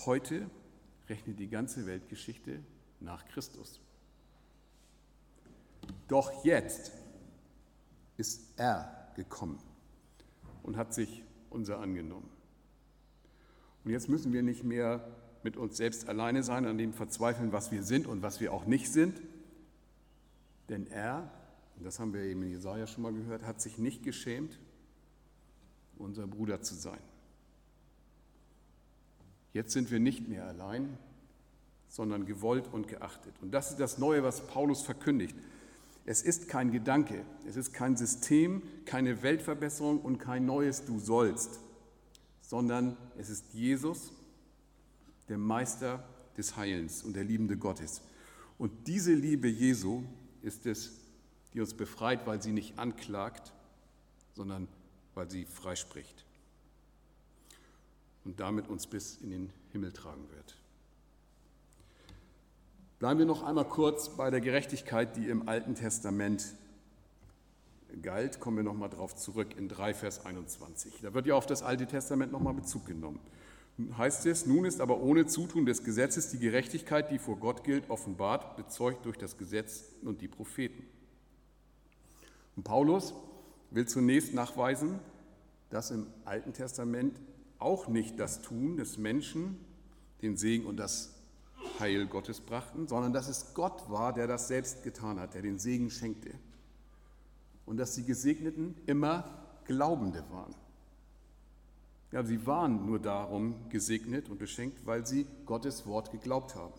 Heute 0.05 0.49
rechnet 1.09 1.39
die 1.39 1.49
ganze 1.49 1.85
Weltgeschichte 1.85 2.59
nach 2.99 3.25
Christus. 3.25 3.79
Doch 6.07 6.43
jetzt 6.45 6.91
ist 8.17 8.41
er 8.57 9.11
gekommen 9.15 9.59
und 10.63 10.77
hat 10.77 10.93
sich 10.93 11.23
unser 11.49 11.79
angenommen. 11.79 12.29
Und 13.87 13.93
jetzt 13.93 14.09
müssen 14.09 14.33
wir 14.33 14.43
nicht 14.43 14.65
mehr 14.65 15.01
mit 15.43 15.55
uns 15.55 15.77
selbst 15.77 16.09
alleine 16.09 16.43
sein, 16.43 16.65
an 16.65 16.77
dem 16.77 16.91
verzweifeln, 16.91 17.53
was 17.53 17.71
wir 17.71 17.83
sind 17.83 18.05
und 18.05 18.21
was 18.21 18.41
wir 18.41 18.51
auch 18.51 18.65
nicht 18.65 18.91
sind. 18.91 19.21
Denn 20.67 20.87
er, 20.87 21.31
und 21.77 21.85
das 21.85 21.97
haben 21.97 22.13
wir 22.13 22.19
eben 22.23 22.43
in 22.43 22.49
Jesaja 22.49 22.85
schon 22.85 23.03
mal 23.03 23.13
gehört, 23.13 23.45
hat 23.45 23.61
sich 23.61 23.77
nicht 23.77 24.03
geschämt, 24.03 24.59
unser 25.97 26.27
Bruder 26.27 26.61
zu 26.61 26.75
sein. 26.75 26.99
Jetzt 29.53 29.71
sind 29.71 29.89
wir 29.89 30.01
nicht 30.01 30.27
mehr 30.27 30.45
allein, 30.45 30.97
sondern 31.87 32.25
gewollt 32.25 32.67
und 32.69 32.89
geachtet. 32.89 33.35
Und 33.41 33.51
das 33.51 33.71
ist 33.71 33.79
das 33.79 33.99
Neue, 33.99 34.21
was 34.21 34.47
Paulus 34.47 34.81
verkündigt. 34.81 35.37
Es 36.05 36.23
ist 36.23 36.49
kein 36.49 36.73
Gedanke, 36.73 37.23
es 37.47 37.55
ist 37.55 37.71
kein 37.71 37.95
System, 37.95 38.63
keine 38.83 39.23
Weltverbesserung 39.23 40.01
und 40.01 40.17
kein 40.17 40.45
neues 40.45 40.83
Du 40.83 40.99
sollst, 40.99 41.61
sondern 42.47 42.95
es 43.17 43.29
ist 43.29 43.53
Jesus, 43.53 44.13
der 45.27 45.37
Meister 45.37 46.07
des 46.37 46.55
Heilens 46.55 47.03
und 47.03 47.13
der 47.13 47.25
liebende 47.25 47.57
Gottes. 47.57 48.01
Und 48.57 48.87
diese 48.87 49.13
Liebe 49.13 49.49
Jesu 49.49 50.03
ist 50.41 50.65
es, 50.65 50.93
die 51.53 51.59
uns 51.59 51.73
befreit, 51.73 52.25
weil 52.25 52.41
sie 52.41 52.53
nicht 52.53 52.79
anklagt, 52.79 53.51
sondern 54.33 54.69
weil 55.13 55.29
sie 55.29 55.43
freispricht 55.45 56.23
und 58.23 58.39
damit 58.39 58.69
uns 58.69 58.87
bis 58.87 59.17
in 59.17 59.29
den 59.31 59.49
Himmel 59.73 59.91
tragen 59.91 60.29
wird. 60.29 60.55
Bleiben 62.99 63.19
wir 63.19 63.25
noch 63.25 63.43
einmal 63.43 63.67
kurz 63.67 64.15
bei 64.15 64.31
der 64.31 64.39
Gerechtigkeit, 64.39 65.17
die 65.17 65.27
im 65.27 65.49
Alten 65.49 65.75
Testament 65.75 66.45
galt. 68.01 68.39
Kommen 68.39 68.57
wir 68.57 68.63
noch 68.63 68.73
mal 68.73 68.89
darauf 68.89 69.15
zurück 69.15 69.55
in 69.57 69.69
3 69.69 69.93
Vers 69.93 70.25
21. 70.25 71.01
Da 71.01 71.13
wird 71.13 71.25
ja 71.25 71.35
auf 71.35 71.45
das 71.45 71.63
Alte 71.63 71.87
Testament 71.87 72.31
noch 72.31 72.41
mal 72.41 72.53
Bezug 72.53 72.85
genommen. 72.85 73.19
Heißt 73.97 74.25
es, 74.25 74.47
nun 74.47 74.65
ist 74.65 74.81
aber 74.81 74.99
ohne 75.01 75.27
Zutun 75.27 75.65
des 75.65 75.83
Gesetzes 75.83 76.29
die 76.29 76.39
Gerechtigkeit, 76.39 77.11
die 77.11 77.19
vor 77.19 77.37
Gott 77.37 77.63
gilt, 77.63 77.89
offenbart, 77.89 78.57
bezeugt 78.57 79.05
durch 79.05 79.17
das 79.17 79.37
Gesetz 79.37 79.83
und 80.03 80.21
die 80.21 80.27
Propheten. 80.27 80.83
Und 82.55 82.63
Paulus 82.63 83.13
will 83.69 83.87
zunächst 83.87 84.33
nachweisen, 84.33 84.99
dass 85.69 85.91
im 85.91 86.07
Alten 86.25 86.53
Testament 86.53 87.19
auch 87.59 87.87
nicht 87.87 88.19
das 88.19 88.41
Tun 88.41 88.77
des 88.77 88.97
Menschen 88.97 89.59
den 90.23 90.37
Segen 90.37 90.65
und 90.65 90.77
das 90.77 91.13
Heil 91.79 92.07
Gottes 92.07 92.41
brachten, 92.41 92.87
sondern 92.87 93.13
dass 93.13 93.27
es 93.27 93.53
Gott 93.53 93.89
war, 93.89 94.13
der 94.13 94.25
das 94.25 94.47
selbst 94.47 94.83
getan 94.83 95.19
hat, 95.19 95.35
der 95.35 95.41
den 95.41 95.59
Segen 95.59 95.89
schenkte. 95.89 96.31
Und 97.67 97.77
dass 97.77 97.93
die 97.93 98.03
Gesegneten 98.03 98.75
immer 98.87 99.25
Glaubende 99.65 100.23
waren. 100.31 100.55
Ja, 102.11 102.23
sie 102.23 102.47
waren 102.47 102.85
nur 102.85 102.99
darum 102.99 103.69
gesegnet 103.69 104.29
und 104.29 104.39
beschenkt, 104.39 104.85
weil 104.85 105.05
sie 105.05 105.27
Gottes 105.45 105.85
Wort 105.85 106.11
geglaubt 106.11 106.55
haben. 106.55 106.73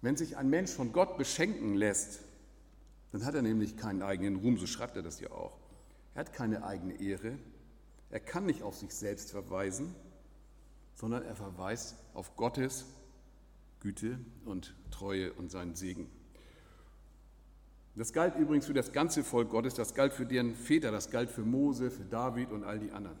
Wenn 0.00 0.16
sich 0.16 0.36
ein 0.36 0.48
Mensch 0.48 0.70
von 0.70 0.92
Gott 0.92 1.18
beschenken 1.18 1.74
lässt, 1.74 2.20
dann 3.10 3.24
hat 3.24 3.34
er 3.34 3.42
nämlich 3.42 3.76
keinen 3.76 4.02
eigenen 4.02 4.36
Ruhm, 4.36 4.56
so 4.58 4.66
schreibt 4.66 4.96
er 4.96 5.02
das 5.02 5.18
ja 5.20 5.30
auch. 5.32 5.58
Er 6.14 6.20
hat 6.20 6.32
keine 6.32 6.64
eigene 6.64 7.00
Ehre, 7.00 7.36
er 8.10 8.20
kann 8.20 8.46
nicht 8.46 8.62
auf 8.62 8.76
sich 8.76 8.94
selbst 8.94 9.32
verweisen, 9.32 9.94
sondern 10.94 11.24
er 11.24 11.34
verweist 11.34 11.96
auf 12.14 12.36
Gottes 12.36 12.86
Güte 13.80 14.18
und 14.44 14.74
Treue 14.90 15.32
und 15.32 15.50
seinen 15.50 15.74
Segen. 15.74 16.08
Das 17.98 18.12
galt 18.12 18.36
übrigens 18.36 18.66
für 18.66 18.74
das 18.74 18.92
ganze 18.92 19.24
Volk 19.24 19.50
Gottes, 19.50 19.74
das 19.74 19.92
galt 19.92 20.12
für 20.12 20.24
deren 20.24 20.54
Väter, 20.54 20.92
das 20.92 21.10
galt 21.10 21.30
für 21.30 21.42
Mose, 21.42 21.90
für 21.90 22.04
David 22.04 22.52
und 22.52 22.62
all 22.62 22.78
die 22.78 22.92
anderen. 22.92 23.18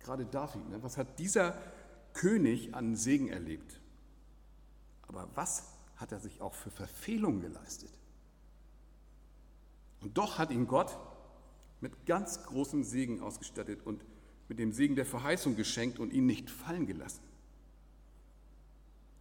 Gerade 0.00 0.26
David, 0.26 0.68
ne? 0.68 0.82
was 0.82 0.96
hat 0.96 1.20
dieser 1.20 1.56
König 2.12 2.74
an 2.74 2.96
Segen 2.96 3.28
erlebt? 3.28 3.80
Aber 5.06 5.28
was 5.36 5.68
hat 5.94 6.10
er 6.10 6.18
sich 6.18 6.40
auch 6.40 6.54
für 6.54 6.70
Verfehlungen 6.70 7.42
geleistet? 7.42 7.92
Und 10.00 10.18
doch 10.18 10.38
hat 10.38 10.50
ihn 10.50 10.66
Gott 10.66 10.98
mit 11.80 12.06
ganz 12.06 12.42
großem 12.42 12.82
Segen 12.82 13.22
ausgestattet 13.22 13.86
und 13.86 14.04
mit 14.48 14.58
dem 14.58 14.72
Segen 14.72 14.96
der 14.96 15.06
Verheißung 15.06 15.54
geschenkt 15.54 16.00
und 16.00 16.12
ihn 16.12 16.26
nicht 16.26 16.50
fallen 16.50 16.86
gelassen. 16.86 17.22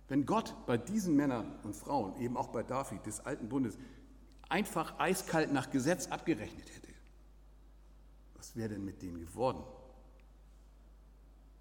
Wenn 0.08 0.26
Gott 0.26 0.56
bei 0.66 0.76
diesen 0.76 1.16
Männern 1.16 1.60
und 1.62 1.76
Frauen, 1.76 2.20
eben 2.20 2.36
auch 2.36 2.48
bei 2.48 2.64
David 2.64 3.06
des 3.06 3.20
alten 3.20 3.48
Bundes, 3.48 3.78
einfach 4.50 5.00
eiskalt 5.00 5.54
nach 5.54 5.72
Gesetz 5.72 6.08
abgerechnet 6.08 6.70
hätte, 6.76 6.94
was 8.36 8.56
wäre 8.56 8.70
denn 8.70 8.84
mit 8.84 9.02
denen 9.02 9.20
geworden? 9.20 9.64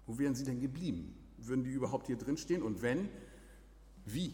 Wo 0.07 0.17
wären 0.17 0.33
sie 0.33 0.43
denn 0.43 0.59
geblieben? 0.59 1.15
Würden 1.37 1.63
die 1.63 1.71
überhaupt 1.71 2.07
hier 2.07 2.17
drin 2.17 2.35
stehen? 2.35 2.63
Und 2.63 2.81
wenn, 2.81 3.09
wie? 4.05 4.33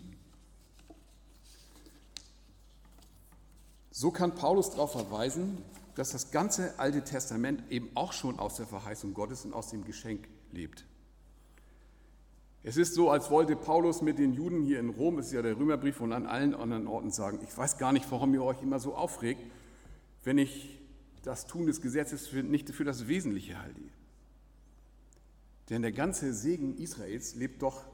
So 3.91 4.12
kann 4.12 4.35
Paulus 4.35 4.71
darauf 4.71 4.93
verweisen, 4.93 5.62
dass 5.95 6.12
das 6.12 6.31
ganze 6.31 6.77
Alte 6.79 7.03
Testament 7.03 7.63
eben 7.71 7.89
auch 7.95 8.13
schon 8.13 8.39
aus 8.39 8.55
der 8.55 8.67
Verheißung 8.67 9.13
Gottes 9.13 9.45
und 9.45 9.53
aus 9.53 9.69
dem 9.69 9.83
Geschenk 9.83 10.27
lebt. 10.51 10.85
Es 12.67 12.77
ist 12.77 12.95
so, 12.95 13.12
als 13.12 13.29
wollte 13.29 13.55
Paulus 13.55 14.01
mit 14.01 14.17
den 14.17 14.34
Juden 14.34 14.63
hier 14.63 14.79
in 14.79 14.89
Rom, 14.89 15.17
das 15.17 15.27
ist 15.27 15.34
ja 15.34 15.43
der 15.43 15.55
Römerbrief, 15.55 16.01
und 16.01 16.12
an 16.12 16.25
allen 16.25 16.55
anderen 16.55 16.88
Orten 16.88 17.12
sagen, 17.12 17.38
ich 17.43 17.55
weiß 17.55 17.77
gar 17.77 17.93
nicht, 17.93 18.10
warum 18.10 18.34
ihr 18.34 18.41
euch 18.41 18.63
immer 18.63 18.79
so 18.79 18.95
aufregt, 18.95 19.39
wenn 20.24 20.39
ich 20.39 20.79
das 21.22 21.45
Tun 21.45 21.67
des 21.67 21.79
Gesetzes 21.79 22.27
für, 22.27 22.41
nicht 22.41 22.72
für 22.72 22.84
das 22.84 23.07
Wesentliche 23.07 23.62
halte. 23.62 23.81
Denn 25.69 25.84
der 25.84 25.91
ganze 25.91 26.34
Segen 26.34 26.75
Israels 26.79 27.36
lebt 27.36 27.62
doch 27.62 27.86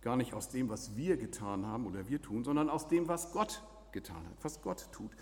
gar 0.00 0.16
nicht 0.16 0.34
aus 0.34 0.48
dem, 0.48 0.68
was 0.68 0.96
wir 0.96 1.16
getan 1.16 1.66
haben 1.66 1.86
oder 1.86 2.08
wir 2.08 2.20
tun, 2.20 2.42
sondern 2.42 2.68
aus 2.68 2.88
dem, 2.88 3.06
was 3.06 3.30
Gott 3.30 3.62
getan 3.92 4.26
hat, 4.26 4.42
was 4.42 4.60
Gott 4.60 4.88
tut. 4.90 5.12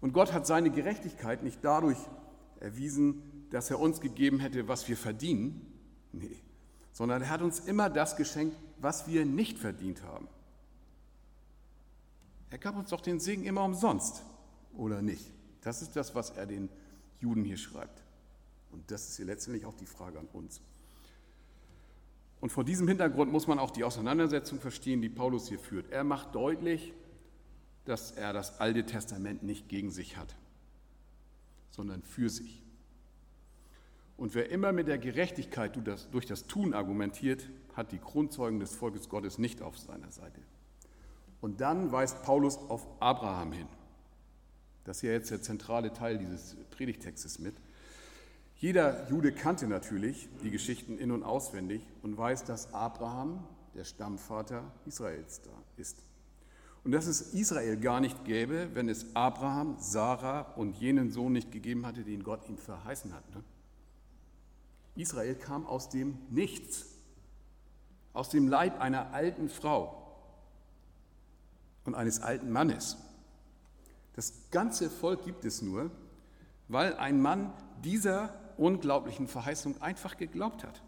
Und 0.00 0.14
Gott 0.14 0.32
hat 0.32 0.46
seine 0.46 0.70
Gerechtigkeit 0.70 1.42
nicht 1.42 1.58
dadurch 1.62 1.98
erwiesen, 2.60 3.22
dass 3.50 3.68
er 3.70 3.78
uns 3.78 4.00
gegeben 4.00 4.38
hätte, 4.40 4.68
was 4.68 4.88
wir 4.88 4.96
verdienen, 4.96 5.70
nee, 6.12 6.42
sondern 6.92 7.22
er 7.22 7.30
hat 7.30 7.42
uns 7.42 7.60
immer 7.60 7.90
das 7.90 8.16
geschenkt, 8.16 8.56
was 8.80 9.06
wir 9.06 9.24
nicht 9.24 9.58
verdient 9.58 10.02
haben. 10.02 10.28
Er 12.50 12.58
gab 12.58 12.76
uns 12.76 12.90
doch 12.90 13.00
den 13.00 13.20
Segen 13.20 13.44
immer 13.44 13.64
umsonst, 13.64 14.22
oder 14.76 15.02
nicht? 15.02 15.26
Das 15.62 15.82
ist 15.82 15.96
das, 15.96 16.14
was 16.14 16.30
er 16.30 16.46
den 16.46 16.68
Juden 17.20 17.44
hier 17.44 17.58
schreibt. 17.58 18.02
Und 18.70 18.90
das 18.90 19.08
ist 19.08 19.16
hier 19.16 19.26
letztendlich 19.26 19.66
auch 19.66 19.74
die 19.74 19.86
Frage 19.86 20.18
an 20.18 20.28
uns. 20.32 20.60
Und 22.40 22.50
vor 22.50 22.64
diesem 22.64 22.86
Hintergrund 22.86 23.32
muss 23.32 23.46
man 23.46 23.58
auch 23.58 23.70
die 23.70 23.84
Auseinandersetzung 23.84 24.60
verstehen, 24.60 25.02
die 25.02 25.08
Paulus 25.08 25.48
hier 25.48 25.58
führt. 25.58 25.90
Er 25.90 26.04
macht 26.04 26.34
deutlich, 26.34 26.92
dass 27.84 28.12
er 28.12 28.32
das 28.32 28.60
Alte 28.60 28.86
Testament 28.86 29.42
nicht 29.42 29.68
gegen 29.68 29.90
sich 29.90 30.16
hat, 30.16 30.36
sondern 31.70 32.02
für 32.02 32.28
sich. 32.28 32.62
Und 34.18 34.34
wer 34.34 34.50
immer 34.50 34.72
mit 34.72 34.88
der 34.88 34.98
Gerechtigkeit 34.98 35.78
durch 36.12 36.26
das 36.26 36.46
Tun 36.46 36.74
argumentiert, 36.74 37.48
hat 37.74 37.92
die 37.92 38.00
Grundzeugen 38.00 38.60
des 38.60 38.74
Volkes 38.74 39.08
Gottes 39.08 39.38
nicht 39.38 39.62
auf 39.62 39.78
seiner 39.78 40.10
Seite. 40.10 40.40
Und 41.40 41.60
dann 41.60 41.92
weist 41.92 42.22
Paulus 42.24 42.58
auf 42.58 42.86
Abraham 43.00 43.52
hin. 43.52 43.68
Das 44.84 44.98
ist 44.98 45.02
ja 45.04 45.12
jetzt 45.12 45.30
der 45.30 45.40
zentrale 45.40 45.92
Teil 45.92 46.18
dieses 46.18 46.56
Predigtextes 46.70 47.38
mit. 47.38 47.54
Jeder 48.56 49.08
Jude 49.08 49.30
kannte 49.30 49.68
natürlich 49.68 50.28
die 50.42 50.50
Geschichten 50.50 50.98
in 50.98 51.12
und 51.12 51.22
auswendig 51.22 51.80
und 52.02 52.18
weiß, 52.18 52.44
dass 52.44 52.74
Abraham 52.74 53.44
der 53.74 53.84
Stammvater 53.84 54.72
Israels 54.84 55.42
da 55.42 55.52
ist 55.76 56.02
und 56.82 56.90
dass 56.90 57.06
es 57.06 57.34
Israel 57.34 57.76
gar 57.76 58.00
nicht 58.00 58.24
gäbe, 58.24 58.70
wenn 58.74 58.88
es 58.88 59.14
Abraham, 59.14 59.76
Sarah 59.78 60.40
und 60.56 60.76
jenen 60.76 61.10
Sohn 61.10 61.34
nicht 61.34 61.52
gegeben 61.52 61.86
hatte, 61.86 62.02
den 62.02 62.24
Gott 62.24 62.48
ihm 62.48 62.56
verheißen 62.56 63.14
hat. 63.14 63.28
Ne? 63.34 63.44
Israel 64.98 65.36
kam 65.36 65.64
aus 65.64 65.88
dem 65.88 66.18
Nichts, 66.28 66.86
aus 68.12 68.30
dem 68.30 68.48
Leib 68.48 68.80
einer 68.80 69.12
alten 69.12 69.48
Frau 69.48 69.94
und 71.84 71.94
eines 71.94 72.20
alten 72.20 72.50
Mannes. 72.50 72.96
Das 74.14 74.32
ganze 74.50 74.90
Volk 74.90 75.24
gibt 75.24 75.44
es 75.44 75.62
nur, 75.62 75.92
weil 76.66 76.96
ein 76.96 77.22
Mann 77.22 77.52
dieser 77.84 78.34
unglaublichen 78.56 79.28
Verheißung 79.28 79.80
einfach 79.80 80.16
geglaubt 80.16 80.64
hat. 80.64 80.82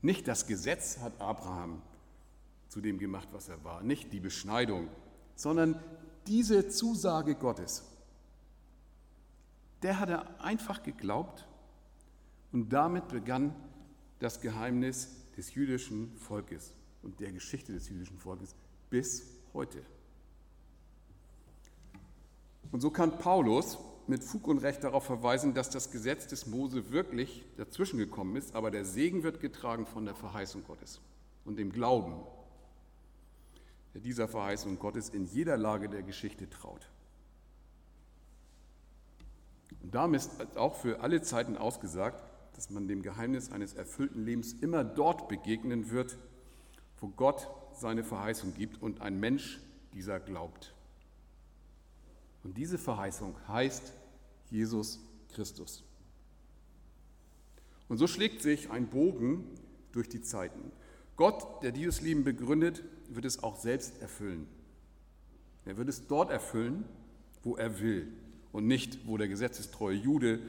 Nicht 0.00 0.26
das 0.26 0.46
Gesetz 0.46 0.98
hat 0.98 1.20
Abraham 1.20 1.82
zu 2.68 2.80
dem 2.80 2.98
gemacht, 2.98 3.28
was 3.32 3.50
er 3.50 3.62
war. 3.64 3.82
Nicht 3.82 4.14
die 4.14 4.20
Beschneidung, 4.20 4.88
sondern 5.36 5.78
diese 6.26 6.68
Zusage 6.68 7.34
Gottes. 7.34 7.84
Der 9.82 10.00
hat 10.00 10.08
er 10.08 10.40
einfach 10.42 10.82
geglaubt 10.82 11.46
und 12.52 12.72
damit 12.72 13.08
begann 13.08 13.54
das 14.18 14.40
Geheimnis 14.40 15.08
des 15.36 15.54
jüdischen 15.54 16.14
Volkes 16.16 16.72
und 17.02 17.20
der 17.20 17.32
Geschichte 17.32 17.72
des 17.72 17.88
jüdischen 17.88 18.18
Volkes 18.18 18.54
bis 18.90 19.26
heute. 19.52 19.82
Und 22.70 22.80
so 22.80 22.90
kann 22.90 23.18
Paulus 23.18 23.78
mit 24.06 24.22
Fug 24.22 24.46
und 24.48 24.58
Recht 24.58 24.84
darauf 24.84 25.04
verweisen, 25.04 25.54
dass 25.54 25.70
das 25.70 25.90
Gesetz 25.90 26.26
des 26.26 26.46
Mose 26.46 26.90
wirklich 26.90 27.44
dazwischen 27.56 27.98
gekommen 27.98 28.36
ist, 28.36 28.54
aber 28.54 28.70
der 28.70 28.84
Segen 28.84 29.22
wird 29.22 29.40
getragen 29.40 29.86
von 29.86 30.04
der 30.04 30.14
Verheißung 30.14 30.64
Gottes 30.64 31.00
und 31.44 31.58
dem 31.58 31.72
Glauben 31.72 32.14
der 33.94 34.00
dieser 34.00 34.28
Verheißung 34.28 34.78
Gottes 34.78 35.10
in 35.10 35.26
jeder 35.26 35.56
Lage 35.56 35.88
der 35.88 36.02
Geschichte 36.02 36.48
traut. 36.48 36.88
Und 39.82 39.94
damit 39.94 40.22
ist 40.22 40.56
auch 40.56 40.76
für 40.76 41.00
alle 41.00 41.22
Zeiten 41.22 41.56
ausgesagt, 41.56 42.22
dass 42.54 42.70
man 42.70 42.88
dem 42.88 43.02
Geheimnis 43.02 43.50
eines 43.50 43.74
erfüllten 43.74 44.24
Lebens 44.24 44.52
immer 44.54 44.84
dort 44.84 45.28
begegnen 45.28 45.90
wird, 45.90 46.16
wo 47.00 47.08
Gott 47.08 47.48
seine 47.74 48.04
Verheißung 48.04 48.54
gibt 48.54 48.80
und 48.82 49.00
ein 49.00 49.18
Mensch 49.18 49.60
dieser 49.94 50.20
glaubt. 50.20 50.74
Und 52.44 52.56
diese 52.56 52.78
Verheißung 52.78 53.34
heißt 53.48 53.92
Jesus 54.50 55.00
Christus. 55.32 55.84
Und 57.88 57.98
so 57.98 58.06
schlägt 58.06 58.42
sich 58.42 58.70
ein 58.70 58.88
Bogen 58.88 59.44
durch 59.92 60.08
die 60.08 60.22
Zeiten. 60.22 60.72
Gott, 61.16 61.62
der 61.62 61.72
dieses 61.72 62.00
Leben 62.00 62.24
begründet, 62.24 62.82
wird 63.08 63.24
es 63.24 63.42
auch 63.42 63.56
selbst 63.56 64.00
erfüllen. 64.00 64.46
Er 65.64 65.76
wird 65.76 65.88
es 65.88 66.06
dort 66.06 66.30
erfüllen, 66.30 66.84
wo 67.42 67.56
er 67.56 67.80
will 67.80 68.08
und 68.50 68.66
nicht, 68.66 69.06
wo 69.06 69.16
der 69.16 69.28
gesetzestreue 69.28 69.96
Jude, 69.96 70.40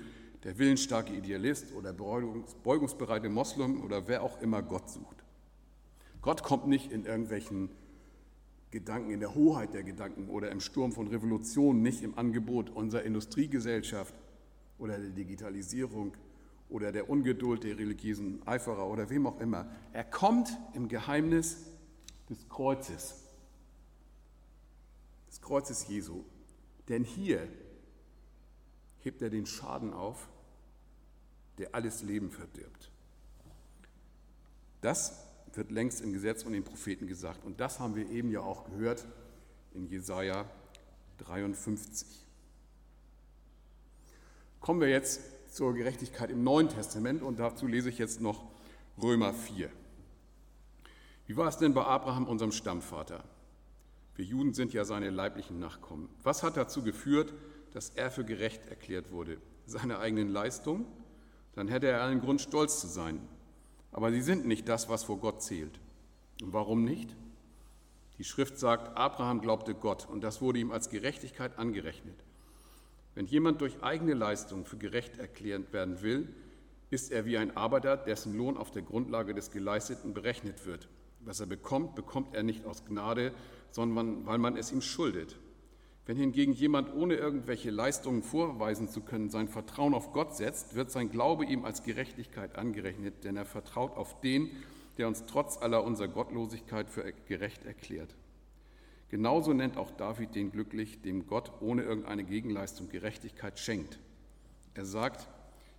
der 0.43 0.57
willensstarke 0.57 1.13
Idealist 1.13 1.73
oder 1.73 1.93
beugungsbereite 1.93 3.29
Moslem 3.29 3.81
oder 3.83 4.07
wer 4.07 4.23
auch 4.23 4.41
immer 4.41 4.61
Gott 4.61 4.89
sucht. 4.89 5.23
Gott 6.21 6.43
kommt 6.43 6.67
nicht 6.67 6.91
in 6.91 7.05
irgendwelchen 7.05 7.69
Gedanken, 8.71 9.11
in 9.11 9.19
der 9.19 9.35
Hoheit 9.35 9.73
der 9.73 9.83
Gedanken 9.83 10.29
oder 10.29 10.51
im 10.51 10.59
Sturm 10.59 10.91
von 10.91 11.07
Revolutionen, 11.07 11.81
nicht 11.81 12.01
im 12.01 12.17
Angebot 12.17 12.69
unserer 12.69 13.03
Industriegesellschaft 13.03 14.15
oder 14.79 14.97
der 14.97 15.11
Digitalisierung 15.11 16.13
oder 16.69 16.91
der 16.91 17.09
Ungeduld 17.09 17.63
der 17.63 17.77
religiösen 17.77 18.45
Eiferer 18.47 18.87
oder 18.87 19.09
wem 19.09 19.27
auch 19.27 19.39
immer. 19.39 19.69
Er 19.93 20.03
kommt 20.03 20.57
im 20.73 20.87
Geheimnis 20.87 21.67
des 22.29 22.49
Kreuzes, 22.49 23.21
des 25.29 25.41
Kreuzes 25.41 25.87
Jesu. 25.87 26.23
Denn 26.89 27.03
hier 27.03 27.47
hebt 28.99 29.21
er 29.21 29.29
den 29.29 29.45
Schaden 29.45 29.93
auf, 29.93 30.27
der 31.57 31.75
alles 31.75 32.01
Leben 32.03 32.31
verdirbt. 32.31 32.91
Das 34.81 35.25
wird 35.53 35.71
längst 35.71 36.01
im 36.01 36.13
Gesetz 36.13 36.43
und 36.43 36.53
den 36.53 36.63
Propheten 36.63 37.07
gesagt. 37.07 37.45
Und 37.45 37.59
das 37.59 37.79
haben 37.79 37.95
wir 37.95 38.09
eben 38.09 38.31
ja 38.31 38.41
auch 38.41 38.65
gehört 38.65 39.05
in 39.73 39.87
Jesaja 39.87 40.49
53. 41.19 42.07
Kommen 44.59 44.81
wir 44.81 44.89
jetzt 44.89 45.21
zur 45.53 45.73
Gerechtigkeit 45.73 46.31
im 46.31 46.43
Neuen 46.43 46.69
Testament 46.69 47.21
und 47.21 47.39
dazu 47.39 47.67
lese 47.67 47.89
ich 47.89 47.97
jetzt 47.97 48.21
noch 48.21 48.51
Römer 49.01 49.33
4. 49.33 49.69
Wie 51.27 51.37
war 51.37 51.47
es 51.47 51.57
denn 51.57 51.73
bei 51.73 51.83
Abraham, 51.83 52.27
unserem 52.27 52.51
Stammvater? 52.51 53.23
Wir 54.15 54.25
Juden 54.25 54.53
sind 54.53 54.73
ja 54.73 54.85
seine 54.85 55.09
leiblichen 55.09 55.59
Nachkommen. 55.59 56.09
Was 56.23 56.43
hat 56.43 56.57
dazu 56.57 56.83
geführt, 56.83 57.33
dass 57.71 57.89
er 57.89 58.11
für 58.11 58.25
gerecht 58.25 58.67
erklärt 58.67 59.11
wurde? 59.11 59.37
Seine 59.65 59.99
eigenen 59.99 60.29
Leistungen? 60.29 60.85
Dann 61.55 61.67
hätte 61.67 61.87
er 61.87 62.01
allen 62.01 62.21
Grund, 62.21 62.41
stolz 62.41 62.79
zu 62.81 62.87
sein. 62.87 63.19
Aber 63.91 64.11
sie 64.11 64.21
sind 64.21 64.45
nicht 64.45 64.67
das, 64.67 64.89
was 64.89 65.03
vor 65.03 65.19
Gott 65.19 65.41
zählt. 65.41 65.79
Und 66.41 66.53
warum 66.53 66.83
nicht? 66.83 67.15
Die 68.17 68.23
Schrift 68.23 68.57
sagt, 68.57 68.97
Abraham 68.97 69.41
glaubte 69.41 69.73
Gott 69.73 70.07
und 70.09 70.21
das 70.21 70.41
wurde 70.41 70.59
ihm 70.59 70.71
als 70.71 70.89
Gerechtigkeit 70.89 71.57
angerechnet. 71.57 72.15
Wenn 73.15 73.25
jemand 73.25 73.61
durch 73.61 73.83
eigene 73.83 74.13
Leistung 74.13 74.65
für 74.65 74.77
gerecht 74.77 75.17
erklärt 75.17 75.73
werden 75.73 76.01
will, 76.01 76.33
ist 76.89 77.11
er 77.11 77.25
wie 77.25 77.37
ein 77.37 77.55
Arbeiter, 77.57 77.97
dessen 77.97 78.35
Lohn 78.35 78.57
auf 78.57 78.71
der 78.71 78.81
Grundlage 78.81 79.33
des 79.33 79.51
Geleisteten 79.51 80.13
berechnet 80.13 80.65
wird. 80.65 80.87
Was 81.21 81.39
er 81.39 81.45
bekommt, 81.45 81.95
bekommt 81.95 82.35
er 82.35 82.43
nicht 82.43 82.65
aus 82.65 82.85
Gnade, 82.85 83.33
sondern 83.71 84.25
weil 84.25 84.37
man 84.37 84.57
es 84.57 84.71
ihm 84.71 84.81
schuldet. 84.81 85.37
Wenn 86.05 86.17
hingegen 86.17 86.51
jemand 86.51 86.93
ohne 86.93 87.15
irgendwelche 87.15 87.71
Leistungen 87.71 88.23
vorweisen 88.23 88.89
zu 88.89 89.01
können 89.01 89.29
sein 89.29 89.47
Vertrauen 89.47 89.93
auf 89.93 90.11
Gott 90.11 90.35
setzt, 90.35 90.75
wird 90.75 90.91
sein 90.91 91.09
Glaube 91.09 91.45
ihm 91.45 91.63
als 91.63 91.83
Gerechtigkeit 91.83 92.57
angerechnet, 92.57 93.23
denn 93.23 93.37
er 93.37 93.45
vertraut 93.45 93.95
auf 93.95 94.19
den, 94.19 94.49
der 94.97 95.07
uns 95.07 95.25
trotz 95.25 95.57
aller 95.57 95.83
unserer 95.83 96.09
Gottlosigkeit 96.09 96.89
für 96.89 97.09
gerecht 97.25 97.65
erklärt. 97.65 98.15
Genauso 99.09 99.53
nennt 99.53 99.77
auch 99.77 99.91
David 99.91 100.35
den 100.35 100.51
glücklich, 100.51 101.01
dem 101.01 101.27
Gott 101.27 101.51
ohne 101.61 101.83
irgendeine 101.83 102.23
Gegenleistung 102.23 102.89
Gerechtigkeit 102.89 103.59
schenkt. 103.59 103.99
Er 104.73 104.85
sagt, 104.85 105.29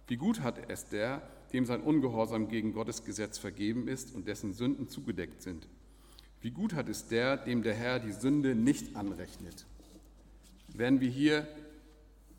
wie 0.06 0.16
gut 0.16 0.40
hat 0.40 0.70
es 0.70 0.88
der, 0.88 1.20
dem 1.52 1.66
sein 1.66 1.82
Ungehorsam 1.82 2.48
gegen 2.48 2.72
Gottes 2.72 3.04
Gesetz 3.04 3.38
vergeben 3.38 3.88
ist 3.88 4.14
und 4.14 4.26
dessen 4.26 4.52
Sünden 4.52 4.88
zugedeckt 4.88 5.42
sind. 5.42 5.68
Wie 6.40 6.50
gut 6.50 6.74
hat 6.74 6.88
es 6.88 7.08
der, 7.08 7.36
dem 7.36 7.62
der 7.62 7.74
Herr 7.74 7.98
die 7.98 8.12
Sünde 8.12 8.54
nicht 8.54 8.96
anrechnet. 8.96 9.66
Werden 10.74 11.00
wir 11.00 11.08
hier 11.08 11.46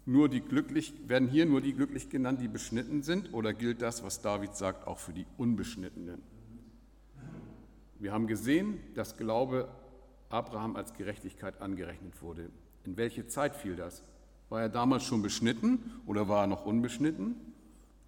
nur 0.06 0.30
die 0.30 0.42
glücklich, 0.42 0.94
werden 1.08 1.28
hier 1.28 1.46
nur 1.46 1.62
die 1.62 1.74
glücklich 1.74 2.10
genannt, 2.10 2.42
die 2.42 2.50
beschnitten 2.50 3.02
sind, 3.02 3.34
oder 3.34 3.54
gilt 3.54 3.82
das, 3.82 4.04
was 4.04 4.22
David 4.22 4.56
sagt, 4.56 4.86
auch 4.88 5.00
für 5.00 5.14
die 5.14 5.26
Unbeschnittenen? 5.38 6.22
Wir 7.98 8.12
haben 8.12 8.28
gesehen, 8.28 8.78
dass 8.94 9.16
Glaube 9.16 9.70
Abraham 10.30 10.76
als 10.76 10.94
Gerechtigkeit 10.94 11.62
angerechnet 11.62 12.22
wurde. 12.22 12.50
In 12.84 12.98
welche 12.98 13.26
Zeit 13.28 13.56
fiel 13.56 13.78
das? 13.78 14.04
War 14.50 14.62
er 14.62 14.70
damals 14.70 15.04
schon 15.04 15.22
beschnitten 15.22 15.80
oder 16.06 16.28
war 16.28 16.44
er 16.44 16.48
noch 16.48 16.66
unbeschnitten? 16.66 17.36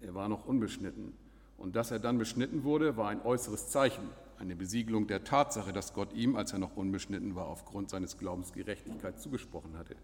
Er 0.00 0.14
war 0.14 0.28
noch 0.28 0.46
unbeschnitten. 0.46 1.14
Und 1.56 1.74
dass 1.74 1.90
er 1.90 1.98
dann 1.98 2.18
beschnitten 2.18 2.62
wurde, 2.64 2.96
war 2.96 3.08
ein 3.08 3.22
äußeres 3.22 3.70
Zeichen, 3.70 4.04
eine 4.38 4.54
Besiegelung 4.54 5.06
der 5.08 5.24
Tatsache, 5.24 5.72
dass 5.72 5.94
Gott 5.94 6.12
ihm, 6.12 6.36
als 6.36 6.52
er 6.52 6.60
noch 6.60 6.76
unbeschnitten 6.76 7.34
war, 7.34 7.46
aufgrund 7.46 7.90
seines 7.90 8.18
Glaubens 8.18 8.52
Gerechtigkeit 8.52 9.18
zugesprochen 9.20 9.76
hatte. 9.76 9.96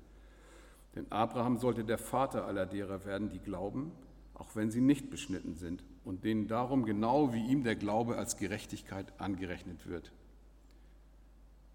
Denn 0.94 1.10
Abraham 1.10 1.58
sollte 1.58 1.84
der 1.84 1.98
Vater 1.98 2.46
aller 2.46 2.66
derer 2.66 3.04
werden, 3.04 3.28
die 3.28 3.40
glauben, 3.40 3.92
auch 4.34 4.54
wenn 4.54 4.70
sie 4.70 4.80
nicht 4.80 5.10
beschnitten 5.10 5.54
sind, 5.54 5.84
und 6.04 6.24
denen 6.24 6.48
darum 6.48 6.84
genau 6.84 7.32
wie 7.32 7.44
ihm 7.46 7.64
der 7.64 7.76
Glaube 7.76 8.16
als 8.16 8.36
Gerechtigkeit 8.36 9.12
angerechnet 9.18 9.86
wird. 9.88 10.12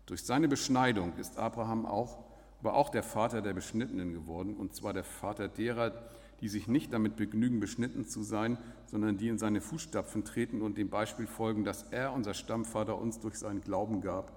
Durch 0.06 0.24
seine 0.24 0.48
Beschneidung 0.48 1.16
ist 1.18 1.38
Abraham 1.38 1.86
auch, 1.86 2.20
aber 2.60 2.74
auch 2.74 2.90
der 2.90 3.04
Vater 3.04 3.42
der 3.42 3.54
Beschnittenen 3.54 4.14
geworden, 4.14 4.56
und 4.56 4.76
zwar 4.76 4.94
der 4.94 5.04
Vater 5.04 5.48
derer, 5.48 5.94
die 6.42 6.50
sich 6.50 6.68
nicht 6.68 6.94
damit 6.94 7.16
begnügen, 7.16 7.60
beschnitten 7.60 8.06
zu 8.06 8.24
sein, 8.24 8.58
sondern 8.86 9.18
die 9.18 9.28
in 9.28 9.38
seine 9.38 9.62
Fußstapfen 9.62 10.24
treten 10.24 10.62
und 10.62 10.78
dem 10.78 10.90
Beispiel 10.90 11.28
folgen, 11.28 11.64
das 11.64 11.84
er, 11.92 12.14
unser 12.14 12.34
Stammvater, 12.34 12.98
uns 12.98 13.20
durch 13.20 13.36
seinen 13.36 13.62
Glauben 13.62 14.02
gab, 14.02 14.32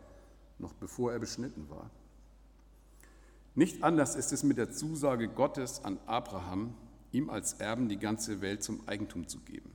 noch 0.59 0.73
bevor 0.75 1.12
er 1.12 1.18
beschnitten 1.18 1.68
war. 1.71 1.90
Nicht 3.54 3.82
anders 3.82 4.16
ist 4.16 4.32
es 4.32 4.42
mit 4.42 4.56
der 4.56 4.70
Zusage 4.70 5.28
Gottes 5.28 5.84
an 5.84 5.98
Abraham, 6.06 6.74
ihm 7.10 7.28
als 7.28 7.54
Erben 7.54 7.88
die 7.88 7.98
ganze 7.98 8.40
Welt 8.40 8.62
zum 8.62 8.88
Eigentum 8.88 9.28
zu 9.28 9.40
geben. 9.40 9.70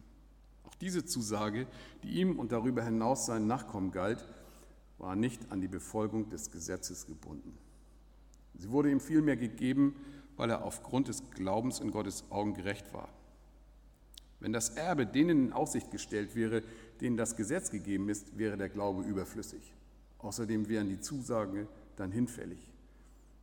Auch 0.64 0.74
diese 0.76 1.06
Zusage, 1.06 1.68
die 2.04 2.20
ihm 2.20 2.40
und 2.40 2.52
darüber 2.52 2.84
hinaus 2.84 3.28
seinen 3.28 3.46
Nachkommen 3.46 3.92
galt, 3.92 4.26
war 4.98 5.16
nicht 5.16 5.52
an 5.52 5.62
die 5.62 5.68
Befolgung 5.68 6.30
des 6.30 6.50
Gesetzes 6.52 7.06
gebunden. 7.06 7.56
Sie 8.56 8.72
wurde 8.72 8.90
ihm 8.90 9.00
vielmehr 9.00 9.38
gegeben, 9.38 9.96
weil 10.38 10.50
er 10.50 10.64
aufgrund 10.64 11.08
des 11.08 11.30
Glaubens 11.32 11.80
in 11.80 11.92
Gottes 11.92 12.24
Augen 12.32 12.56
gerecht 12.56 12.92
war. 12.94 13.10
Wenn 14.40 14.54
das 14.54 14.70
Erbe 14.70 15.06
denen 15.06 15.48
in 15.48 15.54
Aussicht 15.54 15.92
gestellt 15.92 16.36
wäre, 16.36 16.64
denen 17.00 17.18
das 17.18 17.36
Gesetz 17.36 17.70
gegeben 17.70 18.10
ist, 18.10 18.38
wäre 18.38 18.58
der 18.58 18.70
Glaube 18.70 19.04
überflüssig. 19.04 19.74
Außerdem 20.18 20.68
wären 20.68 20.90
die 20.90 21.00
Zusagen 21.00 21.68
dann 21.96 22.12
hinfällig. 22.12 22.72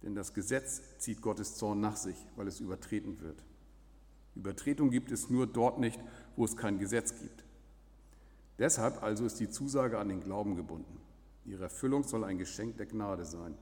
Denn 0.05 0.15
das 0.15 0.35
Gesetz 0.35 0.83
zieht 0.99 1.23
Gottes 1.23 1.57
Zorn 1.57 1.81
nach 1.81 1.97
sich, 1.97 2.17
weil 2.37 2.47
es 2.47 2.61
übertreten 2.61 3.21
wird. 3.21 3.43
Übertretung 4.35 4.91
gibt 4.91 5.11
es 5.11 5.31
nur 5.31 5.47
dort 5.47 5.79
nicht, 5.79 5.99
wo 6.37 6.45
es 6.45 6.57
kein 6.57 6.79
Gesetz 6.79 7.19
gibt. 7.21 7.45
Deshalb 8.59 9.03
also 9.03 9.25
ist 9.25 9.41
die 9.41 9.49
Zusage 9.49 9.99
an 9.99 10.09
den 10.09 10.21
Glauben 10.21 10.57
gebunden. 10.57 11.01
Ihre 11.47 11.65
Erfüllung 11.65 12.05
soll 12.05 12.25
ein 12.25 12.39
Geschenk 12.39 12.77
der 12.77 12.87
Gnade 12.87 13.25
sein. 13.25 13.55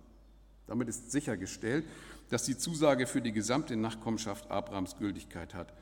Damit 0.66 0.88
ist 0.88 1.10
sichergestellt, 1.10 1.84
dass 2.28 2.44
die 2.44 2.56
Zusage 2.56 3.06
für 3.06 3.20
die 3.20 3.32
gesamte 3.32 3.76
Nachkommenschaft 3.76 4.50
Abrahams 4.50 4.96
Gültigkeit 4.96 5.54
hat. 5.54 5.72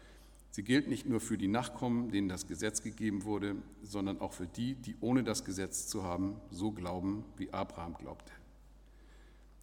Sie 0.51 0.65
gilt 0.65 0.89
nicht 0.89 1.07
nur 1.07 1.21
für 1.21 1.39
die 1.39 1.49
Nachkommen, 1.49 2.11
denen 2.11 2.29
das 2.29 2.47
Gesetz 2.47 2.83
gegeben 2.83 3.25
wurde, 3.25 3.57
sondern 3.83 4.21
auch 4.21 4.33
für 4.33 4.47
die, 4.47 4.75
die 4.75 4.97
ohne 5.01 5.23
das 5.23 5.45
Gesetz 5.45 5.87
zu 5.87 6.03
haben, 6.03 6.41
so 6.51 6.73
glauben, 6.73 7.25
wie 7.37 7.53
Abraham 7.53 7.95
glaubte. 7.95 8.33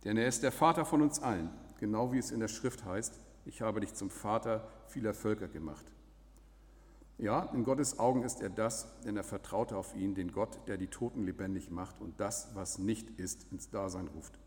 Denn 0.07 0.15
er 0.15 0.29
ist 0.29 0.41
der 0.41 0.53
Vater 0.53 0.85
von 0.85 1.01
uns 1.01 1.21
allen, 1.21 1.49
genau 1.81 2.13
wie 2.13 2.17
es 2.17 2.31
in 2.31 2.39
der 2.39 2.47
Schrift 2.47 2.85
heißt, 2.85 3.19
ich 3.43 3.61
habe 3.61 3.81
dich 3.81 3.93
zum 3.93 4.09
Vater 4.09 4.65
vieler 4.87 5.13
Völker 5.13 5.49
gemacht. 5.49 5.85
Ja, 7.17 7.43
in 7.53 7.65
Gottes 7.65 7.99
Augen 7.99 8.23
ist 8.23 8.41
er 8.41 8.49
das, 8.49 9.01
denn 9.01 9.17
er 9.17 9.25
vertraute 9.25 9.75
auf 9.75 9.93
ihn, 9.97 10.15
den 10.15 10.31
Gott, 10.31 10.65
der 10.69 10.77
die 10.77 10.87
Toten 10.87 11.25
lebendig 11.25 11.71
macht 11.71 11.99
und 11.99 12.21
das, 12.21 12.55
was 12.55 12.79
nicht 12.79 13.19
ist, 13.19 13.51
ins 13.51 13.69
Dasein 13.69 14.07
ruft. 14.07 14.39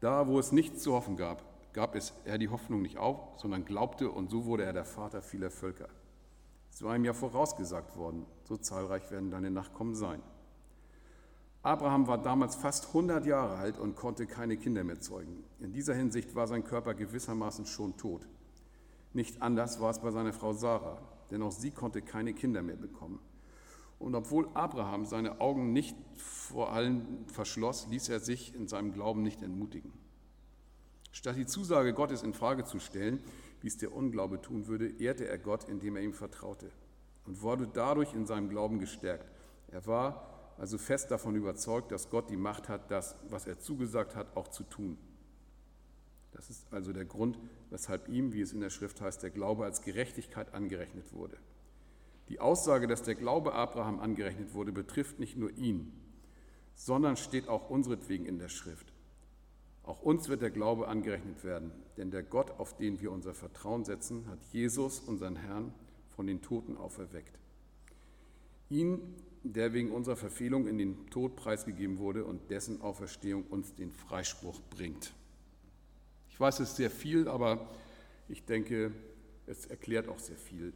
Da, 0.00 0.26
wo 0.26 0.38
es 0.38 0.50
nichts 0.50 0.82
zu 0.82 0.94
hoffen 0.94 1.18
gab, 1.18 1.44
gab 1.74 1.94
es 1.94 2.14
er 2.24 2.38
die 2.38 2.48
Hoffnung 2.48 2.80
nicht 2.80 2.96
auf, 2.96 3.38
sondern 3.38 3.66
glaubte 3.66 4.10
und 4.10 4.30
so 4.30 4.46
wurde 4.46 4.64
er 4.64 4.72
der 4.72 4.86
Vater 4.86 5.20
vieler 5.20 5.50
Völker. 5.50 5.90
Es 6.72 6.82
war 6.82 6.96
ihm 6.96 7.04
ja 7.04 7.12
vorausgesagt 7.12 7.98
worden, 7.98 8.24
so 8.44 8.56
zahlreich 8.56 9.10
werden 9.10 9.30
deine 9.30 9.50
Nachkommen 9.50 9.94
sein. 9.94 10.22
Abraham 11.66 12.06
war 12.06 12.18
damals 12.18 12.54
fast 12.54 12.86
100 12.86 13.26
Jahre 13.26 13.56
alt 13.56 13.76
und 13.80 13.96
konnte 13.96 14.26
keine 14.26 14.56
Kinder 14.56 14.84
mehr 14.84 15.00
zeugen. 15.00 15.42
In 15.58 15.72
dieser 15.72 15.94
Hinsicht 15.94 16.36
war 16.36 16.46
sein 16.46 16.62
Körper 16.62 16.94
gewissermaßen 16.94 17.66
schon 17.66 17.96
tot. 17.96 18.24
Nicht 19.12 19.42
anders 19.42 19.80
war 19.80 19.90
es 19.90 19.98
bei 19.98 20.12
seiner 20.12 20.32
Frau 20.32 20.52
Sarah, 20.52 21.02
denn 21.32 21.42
auch 21.42 21.50
sie 21.50 21.72
konnte 21.72 22.02
keine 22.02 22.34
Kinder 22.34 22.62
mehr 22.62 22.76
bekommen. 22.76 23.18
Und 23.98 24.14
obwohl 24.14 24.48
Abraham 24.54 25.06
seine 25.06 25.40
Augen 25.40 25.72
nicht 25.72 25.96
vor 26.14 26.72
allen 26.72 27.26
verschloss, 27.26 27.88
ließ 27.88 28.10
er 28.10 28.20
sich 28.20 28.54
in 28.54 28.68
seinem 28.68 28.92
Glauben 28.92 29.24
nicht 29.24 29.42
entmutigen. 29.42 29.92
Statt 31.10 31.34
die 31.36 31.46
Zusage 31.46 31.94
Gottes 31.94 32.22
in 32.22 32.32
Frage 32.32 32.62
zu 32.62 32.78
stellen, 32.78 33.18
wie 33.60 33.66
es 33.66 33.76
der 33.76 33.92
Unglaube 33.92 34.40
tun 34.40 34.68
würde, 34.68 34.86
ehrte 35.00 35.26
er 35.26 35.38
Gott, 35.38 35.64
indem 35.64 35.96
er 35.96 36.02
ihm 36.02 36.14
vertraute 36.14 36.70
und 37.26 37.42
wurde 37.42 37.66
dadurch 37.66 38.14
in 38.14 38.24
seinem 38.24 38.50
Glauben 38.50 38.78
gestärkt. 38.78 39.32
Er 39.68 39.84
war 39.88 40.35
also 40.58 40.78
fest 40.78 41.10
davon 41.10 41.36
überzeugt, 41.36 41.92
dass 41.92 42.10
Gott 42.10 42.30
die 42.30 42.36
Macht 42.36 42.68
hat, 42.68 42.90
das, 42.90 43.16
was 43.28 43.46
er 43.46 43.58
zugesagt 43.58 44.16
hat, 44.16 44.36
auch 44.36 44.48
zu 44.48 44.64
tun. 44.64 44.98
Das 46.32 46.50
ist 46.50 46.66
also 46.70 46.92
der 46.92 47.04
Grund, 47.04 47.38
weshalb 47.70 48.08
ihm, 48.08 48.32
wie 48.32 48.42
es 48.42 48.52
in 48.52 48.60
der 48.60 48.70
Schrift 48.70 49.00
heißt, 49.00 49.22
der 49.22 49.30
Glaube 49.30 49.64
als 49.64 49.82
Gerechtigkeit 49.82 50.54
angerechnet 50.54 51.12
wurde. 51.12 51.38
Die 52.28 52.40
Aussage, 52.40 52.86
dass 52.86 53.02
der 53.02 53.14
Glaube 53.14 53.54
Abraham 53.54 54.00
angerechnet 54.00 54.52
wurde, 54.52 54.72
betrifft 54.72 55.18
nicht 55.18 55.36
nur 55.36 55.50
ihn, 55.56 55.92
sondern 56.74 57.16
steht 57.16 57.48
auch 57.48 57.70
unseretwegen 57.70 58.26
in 58.26 58.38
der 58.38 58.48
Schrift. 58.48 58.92
Auch 59.82 60.02
uns 60.02 60.28
wird 60.28 60.42
der 60.42 60.50
Glaube 60.50 60.88
angerechnet 60.88 61.44
werden, 61.44 61.70
denn 61.96 62.10
der 62.10 62.24
Gott, 62.24 62.50
auf 62.58 62.76
den 62.76 63.00
wir 63.00 63.12
unser 63.12 63.34
Vertrauen 63.34 63.84
setzen, 63.84 64.26
hat 64.28 64.44
Jesus, 64.52 64.98
unseren 65.00 65.36
Herrn, 65.36 65.72
von 66.16 66.26
den 66.26 66.42
Toten 66.42 66.76
auferweckt. 66.76 67.38
Ihn, 68.68 69.14
der 69.52 69.72
wegen 69.72 69.90
unserer 69.92 70.16
Verfehlung 70.16 70.66
in 70.66 70.78
den 70.78 71.06
Tod 71.10 71.36
preisgegeben 71.36 71.98
wurde 71.98 72.24
und 72.24 72.50
dessen 72.50 72.80
Auferstehung 72.80 73.44
uns 73.44 73.74
den 73.74 73.92
Freispruch 73.92 74.60
bringt. 74.70 75.14
Ich 76.30 76.40
weiß, 76.40 76.60
es 76.60 76.70
ist 76.70 76.76
sehr 76.76 76.90
viel, 76.90 77.28
aber 77.28 77.68
ich 78.28 78.44
denke, 78.44 78.92
es 79.46 79.66
erklärt 79.66 80.08
auch 80.08 80.18
sehr 80.18 80.36
viel. 80.36 80.72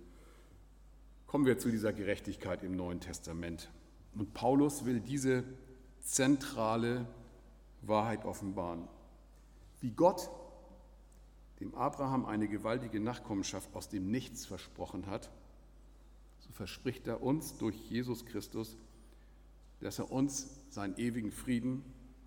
Kommen 1.27 1.47
wir 1.47 1.59
zu 1.59 1.71
dieser 1.71 1.93
Gerechtigkeit 1.93 2.63
im 2.63 2.77
Neuen 2.77 3.01
Testament. 3.01 3.71
Und 4.15 4.35
Paulus 4.35 4.85
will 4.85 5.01
diese 5.01 5.45
zentrale 6.01 7.07
Wahrheit 7.83 8.25
offenbaren. 8.25 8.89
Wie 9.81 9.91
Gott 9.91 10.31
dem 11.61 11.75
Abraham 11.75 12.25
eine 12.25 12.49
gewaltige 12.49 13.01
Nachkommenschaft 13.01 13.75
aus 13.75 13.89
dem 13.89 14.11
Nichts 14.11 14.47
versprochen 14.47 15.07
hat, 15.07 15.31
so 16.51 16.57
verspricht 16.57 17.07
er 17.07 17.23
uns 17.23 17.57
durch 17.59 17.77
Jesus 17.91 18.27
Christus, 18.27 18.77
dass 19.81 19.99
er 20.01 20.11
uns 20.11 20.49
seinen 20.69 20.97
ewigen 20.99 21.31
Frieden, 21.31 21.85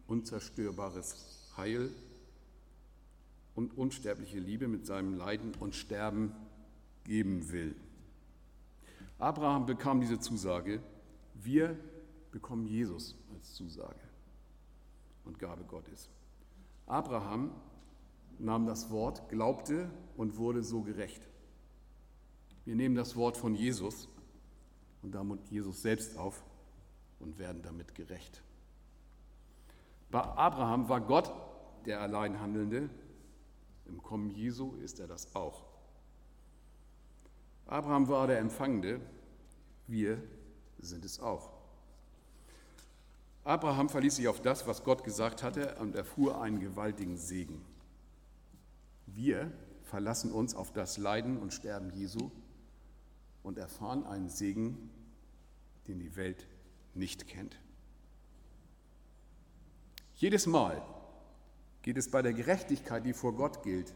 unzerstörbares 0.08 1.52
Heil 1.58 1.92
und 3.54 3.78
unsterbliche 3.78 4.40
Liebe 4.40 4.68
mit 4.68 4.86
seinem 4.86 5.14
Leiden 5.14 5.54
und 5.60 5.76
Sterben 5.76 6.32
geben 7.04 7.52
will. 7.52 7.76
Abraham 9.20 9.66
bekam 9.66 10.00
diese 10.00 10.20
Zusage, 10.20 10.82
wir 11.36 11.78
bekommen 12.32 12.66
Jesus 12.66 13.16
als 13.36 13.54
Zusage 13.54 14.00
und 15.26 15.38
Gabe 15.38 15.64
Gottes. 15.66 16.10
Abraham 16.88 17.52
nahm 18.40 18.66
das 18.66 18.90
Wort, 18.90 19.28
glaubte 19.30 19.90
und 20.16 20.38
wurde 20.38 20.64
so 20.64 20.82
gerecht. 20.82 21.28
Wir 22.66 22.76
nehmen 22.76 22.96
das 22.96 23.16
Wort 23.16 23.36
von 23.36 23.54
Jesus 23.54 24.08
und 25.04 25.12
damit 25.14 25.48
Jesus 25.50 25.82
selbst 25.82 26.18
auf 26.18 26.42
und 27.20 27.38
werden 27.38 27.62
damit 27.62 27.94
gerecht. 27.94 28.42
Bei 30.10 30.22
Abraham 30.22 30.90
war 30.90 31.02
Gott 31.02 31.32
der 31.86 32.02
allein 32.02 32.40
Handelnde, 32.40 32.90
im 33.86 34.02
Kommen 34.02 34.30
Jesu 34.30 34.76
ist 34.78 35.00
er 35.00 35.08
das 35.08 35.36
auch. 35.36 35.64
Abraham 37.66 38.08
war 38.08 38.28
der 38.28 38.40
Empfangende, 38.40 39.02
wir 39.88 40.22
sind 40.80 41.06
es 41.06 41.20
auch. 41.20 41.52
Abraham 43.44 43.90
verließ 43.90 44.16
sich 44.16 44.28
auf 44.28 44.42
das, 44.42 44.68
was 44.68 44.84
Gott 44.84 45.04
gesagt 45.04 45.44
hatte 45.44 45.76
und 45.76 45.96
erfuhr 45.96 46.42
einen 46.42 46.60
gewaltigen 46.60 47.18
Segen. 47.18 47.66
Wir 49.06 49.52
verlassen 49.84 50.32
uns 50.32 50.56
auf 50.56 50.72
das 50.72 50.98
Leiden 50.98 51.38
und 51.38 51.54
Sterben 51.54 51.92
Jesu 51.92 52.32
und 53.44 53.58
erfahren 53.58 54.06
einen 54.06 54.30
Segen, 54.30 54.90
den 55.88 56.00
die 56.00 56.16
Welt 56.16 56.48
nicht 56.94 57.28
kennt. 57.28 57.60
Jedes 60.16 60.46
Mal 60.46 60.82
geht 61.82 61.98
es 61.98 62.10
bei 62.10 62.22
der 62.22 62.34
Gerechtigkeit, 62.34 63.06
die 63.06 63.14
vor 63.14 63.36
Gott 63.36 63.64
gilt, 63.64 63.94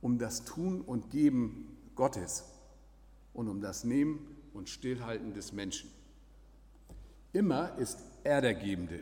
um 0.00 0.18
das 0.18 0.44
Tun 0.44 0.80
und 0.80 1.10
Geben 1.10 1.76
Gottes 1.94 2.44
und 3.32 3.48
um 3.48 3.60
das 3.60 3.84
Nehmen 3.84 4.36
und 4.52 4.68
Stillhalten 4.68 5.32
des 5.32 5.52
Menschen. 5.52 5.90
Immer 7.32 7.78
ist 7.78 7.98
er 8.24 8.40
der 8.40 8.54
Gebende 8.54 9.00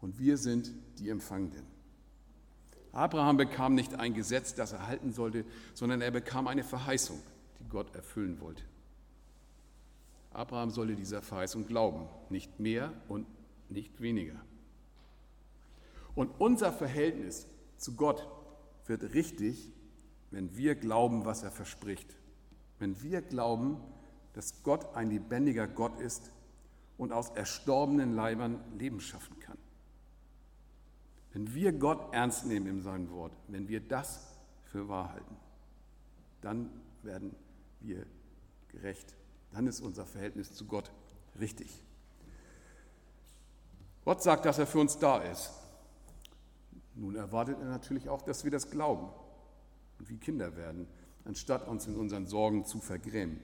und 0.00 0.18
wir 0.18 0.36
sind 0.36 0.72
die 0.98 1.08
Empfangenden. 1.08 1.64
Abraham 2.92 3.38
bekam 3.38 3.74
nicht 3.74 3.94
ein 3.94 4.12
Gesetz, 4.12 4.54
das 4.54 4.72
er 4.72 4.86
halten 4.86 5.12
sollte, 5.12 5.44
sondern 5.72 6.02
er 6.02 6.10
bekam 6.10 6.46
eine 6.46 6.62
Verheißung, 6.62 7.22
die 7.58 7.68
Gott 7.68 7.94
erfüllen 7.94 8.40
wollte. 8.40 8.64
Abraham 10.34 10.70
solle 10.70 10.96
dieser 10.96 11.22
Verheißung 11.22 11.66
glauben, 11.66 12.08
nicht 12.30 12.58
mehr 12.60 12.92
und 13.08 13.26
nicht 13.68 14.00
weniger. 14.00 14.40
Und 16.14 16.30
unser 16.38 16.72
Verhältnis 16.72 17.46
zu 17.76 17.96
Gott 17.96 18.26
wird 18.86 19.14
richtig, 19.14 19.70
wenn 20.30 20.56
wir 20.56 20.74
glauben, 20.74 21.24
was 21.24 21.42
er 21.42 21.50
verspricht. 21.50 22.16
Wenn 22.78 23.02
wir 23.02 23.22
glauben, 23.22 23.78
dass 24.34 24.62
Gott 24.62 24.94
ein 24.94 25.10
lebendiger 25.10 25.66
Gott 25.66 25.98
ist 26.00 26.30
und 26.98 27.12
aus 27.12 27.30
erstorbenen 27.30 28.14
Leibern 28.14 28.60
Leben 28.78 29.00
schaffen 29.00 29.38
kann. 29.40 29.58
Wenn 31.32 31.54
wir 31.54 31.72
Gott 31.72 32.12
ernst 32.12 32.46
nehmen 32.46 32.66
in 32.66 32.80
seinem 32.82 33.10
Wort, 33.10 33.32
wenn 33.48 33.68
wir 33.68 33.80
das 33.80 34.36
für 34.64 34.88
wahr 34.88 35.12
halten, 35.12 35.36
dann 36.42 36.70
werden 37.02 37.34
wir 37.80 38.06
gerecht. 38.68 39.14
Dann 39.52 39.66
ist 39.66 39.80
unser 39.80 40.06
Verhältnis 40.06 40.52
zu 40.54 40.66
Gott 40.66 40.90
richtig. 41.38 41.82
Gott 44.04 44.22
sagt, 44.22 44.44
dass 44.44 44.58
er 44.58 44.66
für 44.66 44.80
uns 44.80 44.98
da 44.98 45.18
ist. 45.18 45.50
Nun 46.94 47.16
erwartet 47.16 47.58
er 47.60 47.66
natürlich 47.66 48.08
auch, 48.08 48.22
dass 48.22 48.44
wir 48.44 48.50
das 48.50 48.70
glauben 48.70 49.08
und 49.98 50.08
wie 50.10 50.18
Kinder 50.18 50.56
werden, 50.56 50.86
anstatt 51.24 51.68
uns 51.68 51.86
in 51.86 51.96
unseren 51.96 52.26
Sorgen 52.26 52.64
zu 52.64 52.80
vergrämen. 52.80 53.40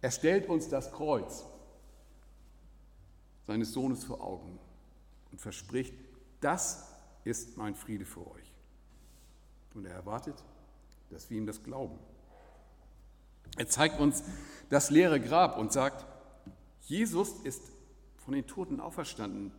Er 0.00 0.10
stellt 0.10 0.48
uns 0.48 0.68
das 0.68 0.92
Kreuz 0.92 1.44
seines 3.46 3.72
Sohnes 3.72 4.04
vor 4.04 4.22
Augen 4.22 4.58
und 5.30 5.40
verspricht, 5.40 5.94
das 6.40 6.88
ist 7.24 7.56
mein 7.56 7.74
Friede 7.74 8.04
für 8.04 8.26
euch. 8.26 8.52
Und 9.74 9.86
er 9.86 9.94
erwartet, 9.94 10.44
dass 11.10 11.28
wir 11.30 11.38
ihm 11.38 11.46
das 11.46 11.62
glauben. 11.62 11.98
Er 13.56 13.68
zeigt 13.68 14.00
uns 14.00 14.22
das 14.70 14.90
leere 14.90 15.20
Grab 15.20 15.58
und 15.58 15.72
sagt, 15.72 16.06
Jesus 16.80 17.40
ist 17.44 17.62
von 18.16 18.34
den 18.34 18.46
Toten 18.46 18.80
auferstanden, 18.80 19.52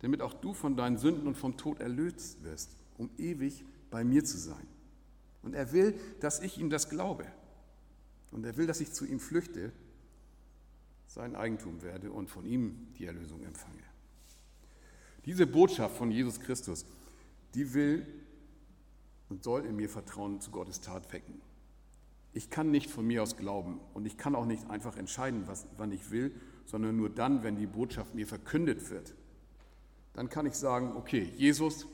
damit 0.00 0.22
auch 0.22 0.34
du 0.34 0.54
von 0.54 0.76
deinen 0.76 0.96
Sünden 0.96 1.26
und 1.26 1.36
vom 1.36 1.56
Tod 1.56 1.80
erlöst 1.80 2.42
wirst, 2.42 2.76
um 2.96 3.10
ewig 3.18 3.64
bei 3.90 4.04
mir 4.04 4.24
zu 4.24 4.38
sein. 4.38 4.66
Und 5.42 5.54
er 5.54 5.72
will, 5.72 5.98
dass 6.20 6.40
ich 6.40 6.58
ihm 6.58 6.70
das 6.70 6.88
glaube. 6.88 7.26
Und 8.30 8.44
er 8.44 8.56
will, 8.56 8.66
dass 8.66 8.80
ich 8.80 8.92
zu 8.92 9.04
ihm 9.04 9.20
flüchte 9.20 9.72
sein 11.06 11.34
Eigentum 11.34 11.82
werde 11.82 12.12
und 12.12 12.30
von 12.30 12.46
ihm 12.46 12.86
die 12.98 13.06
Erlösung 13.06 13.42
empfange. 13.42 13.82
Diese 15.24 15.46
Botschaft 15.46 15.96
von 15.96 16.12
Jesus 16.12 16.38
Christus, 16.38 16.86
die 17.54 17.74
will 17.74 18.06
und 19.28 19.42
soll 19.42 19.66
in 19.66 19.76
mir 19.76 19.88
Vertrauen 19.88 20.40
zu 20.40 20.50
Gottes 20.50 20.80
Tat 20.80 21.12
wecken. 21.12 21.40
Ich 22.32 22.50
kann 22.50 22.70
nicht 22.70 22.90
von 22.90 23.06
mir 23.06 23.22
aus 23.22 23.36
glauben 23.36 23.80
und 23.92 24.06
ich 24.06 24.16
kann 24.16 24.34
auch 24.34 24.46
nicht 24.46 24.70
einfach 24.70 24.96
entscheiden, 24.96 25.44
was, 25.46 25.66
wann 25.76 25.90
ich 25.90 26.10
will, 26.10 26.32
sondern 26.64 26.96
nur 26.96 27.10
dann, 27.10 27.42
wenn 27.42 27.56
die 27.56 27.66
Botschaft 27.66 28.14
mir 28.14 28.26
verkündet 28.26 28.90
wird. 28.90 29.14
Dann 30.12 30.28
kann 30.28 30.46
ich 30.46 30.54
sagen, 30.54 30.92
okay, 30.96 31.32
Jesus, 31.36 31.86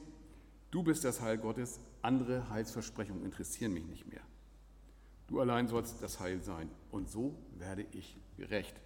du 0.71 0.83
bist 0.83 1.05
das 1.05 1.23
Heil 1.23 1.39
Gottes, 1.39 1.81
andere 2.03 2.51
Heilsversprechungen 2.51 3.25
interessieren 3.25 3.73
mich 3.73 3.87
nicht 3.87 4.07
mehr. 4.07 4.21
Du 5.27 5.41
allein 5.41 5.69
sollst 5.69 6.03
das 6.03 6.21
Heil 6.21 6.43
sein 6.43 6.71
und 6.91 7.11
so 7.11 7.35
werde 7.59 7.87
ich 7.93 8.17
gerecht. 8.37 8.81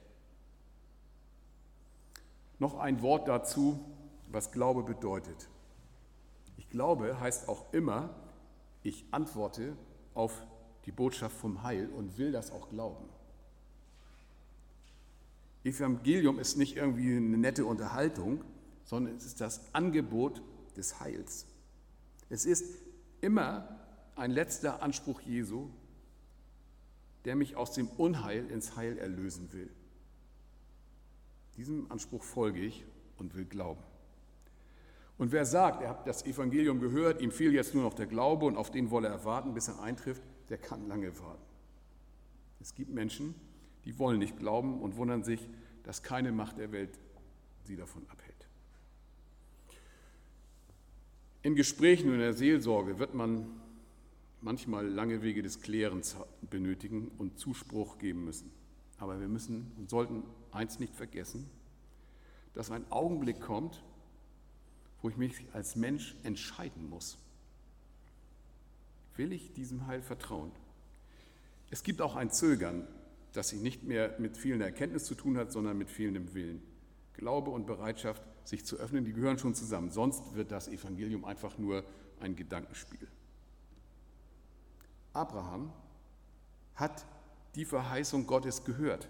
Noch 2.59 2.79
ein 2.79 3.03
Wort 3.03 3.29
dazu, 3.29 3.81
was 4.31 4.53
Glaube 4.53 4.83
bedeutet. 4.83 5.49
Ich 6.57 6.69
glaube 6.71 7.19
heißt 7.19 7.49
auch 7.49 7.73
immer, 7.73 8.11
ich 8.83 9.05
antworte 9.11 9.77
auf 10.15 10.47
die 10.87 10.93
Botschaft 10.93 11.37
vom 11.37 11.63
Heil 11.63 11.89
und 11.89 12.19
will 12.19 12.33
das 12.33 12.51
auch 12.51 12.69
glauben. 12.71 13.09
Evangelium 15.63 16.39
ist 16.39 16.57
nicht 16.57 16.77
irgendwie 16.77 17.17
eine 17.17 17.37
nette 17.37 17.67
Unterhaltung, 17.67 18.43
sondern 18.85 19.15
es 19.17 19.27
ist 19.27 19.41
das 19.41 19.75
Angebot 19.75 20.43
des 20.77 21.01
Heils. 21.01 21.47
Es 22.31 22.47
ist 22.47 22.65
immer 23.21 23.69
ein 24.17 24.31
letzter 24.31 24.83
Anspruch 24.83 25.21
Jesu, 25.21 25.69
der 27.25 27.37
mich 27.37 27.57
aus 27.57 27.73
dem 27.73 27.89
Unheil 27.89 28.47
ins 28.51 28.77
Heil 28.77 28.97
erlösen 28.97 29.53
will. 29.53 29.71
Diesem 31.57 31.91
Anspruch 31.91 32.23
folge 32.23 32.61
ich 32.61 32.87
und 33.19 33.35
will 33.35 33.45
glauben. 33.45 33.83
Und 35.19 35.33
wer 35.33 35.45
sagt, 35.45 35.83
er 35.83 35.91
hat 35.91 36.07
das 36.07 36.25
Evangelium 36.25 36.81
gehört, 36.81 37.21
ihm 37.21 37.31
fehlt 37.31 37.53
jetzt 37.53 37.75
nur 37.75 37.83
noch 37.83 37.93
der 37.93 38.07
Glaube 38.07 38.47
und 38.47 38.57
auf 38.57 38.71
den 38.71 38.91
wolle 38.91 39.09
er 39.09 39.23
warten, 39.27 39.53
bis 39.53 39.69
er 39.69 39.79
eintrifft, 39.83 40.23
der 40.51 40.59
kann 40.59 40.87
lange 40.89 41.19
warten. 41.21 41.43
Es 42.61 42.75
gibt 42.75 42.91
Menschen, 42.91 43.35
die 43.85 43.99
wollen 43.99 44.19
nicht 44.19 44.37
glauben 44.37 44.81
und 44.81 44.97
wundern 44.97 45.25
sich, 45.25 45.49
dass 45.85 46.03
keine 46.03 46.33
Macht 46.33 46.59
der 46.59 46.73
Welt 46.73 46.99
sie 47.65 47.77
davon 47.77 48.03
abhält. 48.09 48.49
In 51.43 51.55
Gesprächen 51.55 52.09
und 52.09 52.15
in 52.15 52.21
der 52.21 52.35
Seelsorge 52.35 52.99
wird 52.99 53.15
man 53.15 53.47
manchmal 54.43 54.87
lange 54.87 55.23
Wege 55.23 55.43
des 55.43 55.61
Klärens 55.61 56.17
benötigen 56.51 57.11
und 57.17 57.39
Zuspruch 57.39 57.99
geben 57.99 58.25
müssen. 58.25 58.51
Aber 58.99 59.21
wir 59.21 59.29
müssen 59.29 59.73
und 59.79 59.89
sollten 59.89 60.23
eins 60.53 60.79
nicht 60.79 60.95
vergessen, 60.95 61.49
dass 62.53 62.71
ein 62.71 62.85
Augenblick 62.91 63.41
kommt, 63.41 63.83
wo 65.01 65.09
ich 65.09 65.17
mich 65.17 65.47
als 65.55 65.77
Mensch 65.77 66.15
entscheiden 66.25 66.91
muss. 66.91 67.17
Will 69.17 69.33
ich 69.33 69.53
diesem 69.53 69.87
Heil 69.87 70.03
vertrauen? 70.03 70.53
Es 71.71 71.83
gibt 71.83 72.01
auch 72.01 72.17
ein 72.17 72.31
Zögern, 72.31 72.87
das 73.33 73.51
sich 73.51 73.61
nicht 73.61 73.85
mehr 73.85 74.15
mit 74.19 74.37
fehlender 74.37 74.67
Erkenntnis 74.67 75.05
zu 75.05 75.15
tun 75.15 75.37
hat, 75.37 75.53
sondern 75.53 75.79
mit 75.79 75.91
fehlendem 75.91 76.35
Willen. 76.35 76.63
Glaube 77.15 77.51
und 77.51 77.67
Bereitschaft, 77.67 78.23
sich 78.45 78.65
zu 78.65 78.77
öffnen, 78.77 79.05
die 79.05 79.13
gehören 79.13 79.39
schon 79.39 79.55
zusammen. 79.55 79.91
Sonst 79.91 80.35
wird 80.35 80.51
das 80.51 80.69
Evangelium 80.69 81.25
einfach 81.25 81.59
nur 81.59 81.85
ein 82.19 82.35
Gedankenspiel. 82.35 83.07
Abraham 85.13 85.73
hat 86.75 87.05
die 87.55 87.65
Verheißung 87.65 88.27
Gottes 88.27 88.65
gehört. 88.65 89.09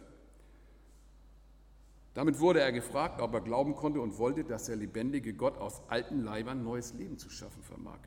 Damit 2.14 2.40
wurde 2.40 2.60
er 2.60 2.72
gefragt, 2.72 3.20
ob 3.20 3.32
er 3.34 3.40
glauben 3.40 3.76
konnte 3.76 4.00
und 4.00 4.18
wollte, 4.18 4.44
dass 4.44 4.64
der 4.64 4.76
lebendige 4.76 5.32
Gott 5.32 5.56
aus 5.58 5.80
alten 5.88 6.20
Leibern 6.20 6.64
neues 6.64 6.92
Leben 6.94 7.18
zu 7.18 7.30
schaffen 7.30 7.62
vermag. 7.62 8.00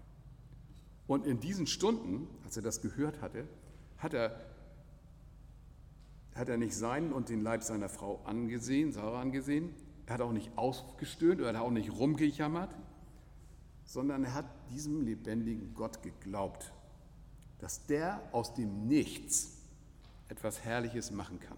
Und 1.08 1.26
in 1.26 1.40
diesen 1.40 1.68
Stunden, 1.68 2.28
als 2.44 2.58
er 2.58 2.64
das 2.64 2.82
gehört 2.82 3.22
hatte, 3.22 3.48
hat 3.98 4.14
er, 4.14 4.40
hat 6.36 6.50
er 6.50 6.58
nicht 6.58 6.76
seinen 6.76 7.12
und 7.12 7.30
den 7.30 7.42
Leib 7.42 7.64
seiner 7.64 7.90
Frau 7.90 8.22
angesehen, 8.26 8.92
Sarah 8.92 9.22
angesehen, 9.22 9.74
er 10.06 10.16
hat 10.16 10.22
auch 10.22 10.32
nicht 10.32 10.58
ausgestöhnt 10.58 11.40
oder 11.40 11.54
er 11.54 11.62
auch 11.62 11.72
nicht 11.72 11.92
rumgejammert, 11.92 12.76
sondern 13.86 14.24
er 14.24 14.34
hat 14.34 14.46
diesem 14.70 15.06
lebendigen 15.06 15.74
Gott 15.74 16.02
geglaubt, 16.02 16.74
dass 17.60 17.86
der 17.86 18.22
aus 18.32 18.54
dem 18.54 18.88
Nichts 18.88 19.62
etwas 20.28 20.64
Herrliches 20.64 21.12
machen 21.12 21.40
kann. 21.40 21.58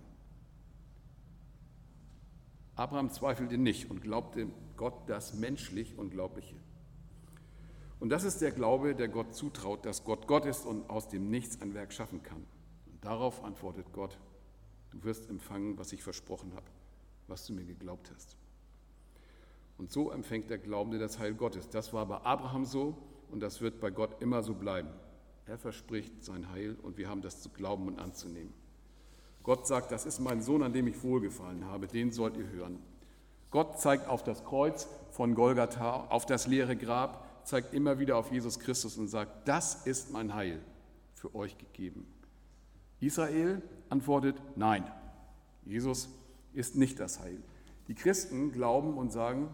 Abraham 2.76 3.10
zweifelte 3.10 3.58
nicht 3.58 3.90
und 3.90 4.02
glaubte 4.02 4.48
Gott 4.76 5.08
das 5.08 5.34
menschlich 5.34 5.98
Unglaubliche. 5.98 6.56
Und 8.00 8.10
das 8.10 8.24
ist 8.24 8.42
der 8.42 8.52
Glaube, 8.52 8.96
der 8.96 9.08
Gott 9.08 9.34
zutraut, 9.34 9.86
dass 9.86 10.04
Gott 10.04 10.28
Gott 10.28 10.46
ist 10.46 10.66
und 10.66 10.90
aus 10.90 11.08
dem 11.08 11.30
Nichts 11.30 11.62
ein 11.62 11.74
Werk 11.74 11.94
schaffen 11.94 12.22
kann. 12.24 12.46
Und 12.88 13.04
darauf 13.04 13.44
antwortet 13.44 13.92
Gott, 13.94 14.18
du 14.92 15.04
wirst 15.04 15.30
empfangen, 15.30 15.78
was 15.78 15.94
ich 15.94 16.04
versprochen 16.04 16.54
habe, 16.56 16.66
was 17.28 17.46
du 17.46 17.54
mir 17.54 17.66
geglaubt 17.66 18.12
hast. 18.14 18.38
Und 19.78 19.92
so 19.92 20.12
empfängt 20.12 20.50
der 20.50 20.58
Glaubende 20.58 21.00
das 21.00 21.20
Heil 21.20 21.34
Gottes. 21.34 21.70
Das 21.70 21.94
war 21.94 22.06
bei 22.06 22.18
Abraham 22.18 22.66
so 22.66 22.98
und 23.30 23.42
das 23.42 23.62
wird 23.62 23.80
bei 23.80 23.92
Gott 23.92 24.22
immer 24.22 24.44
so 24.44 24.54
bleiben. 24.54 24.90
Er 25.46 25.58
verspricht 25.58 26.24
sein 26.24 26.50
Heil 26.52 26.76
und 26.82 26.98
wir 26.98 27.10
haben 27.10 27.22
das 27.22 27.42
zu 27.42 27.50
glauben 27.50 27.88
und 27.88 28.00
anzunehmen. 28.00 28.54
Gott 29.44 29.68
sagt, 29.68 29.92
das 29.92 30.06
ist 30.06 30.20
mein 30.20 30.42
Sohn, 30.42 30.64
an 30.64 30.74
dem 30.74 30.88
ich 30.88 31.04
wohlgefallen 31.04 31.66
habe, 31.66 31.88
den 31.88 32.12
sollt 32.12 32.36
ihr 32.36 32.50
hören. 32.50 32.80
Gott 33.52 33.80
zeigt 33.80 34.08
auf 34.08 34.24
das 34.24 34.44
Kreuz 34.44 34.88
von 35.12 35.36
Golgatha, 35.36 36.08
auf 36.10 36.26
das 36.26 36.48
leere 36.48 36.76
Grab, 36.76 37.25
zeigt 37.46 37.74
immer 37.74 38.00
wieder 38.00 38.18
auf 38.18 38.32
Jesus 38.32 38.60
Christus 38.60 38.98
und 38.98 39.08
sagt, 39.08 39.48
das 39.48 39.86
ist 39.86 40.12
mein 40.12 40.34
Heil 40.34 40.62
für 41.14 41.34
euch 41.36 41.58
gegeben. 41.58 42.08
Israel 43.00 43.62
antwortet, 43.90 44.36
nein, 44.56 44.90
Jesus 45.66 46.10
ist 46.54 46.76
nicht 46.76 47.00
das 47.00 47.20
Heil. 47.20 47.42
Die 47.88 47.96
Christen 47.96 48.52
glauben 48.52 48.98
und 48.98 49.12
sagen, 49.12 49.50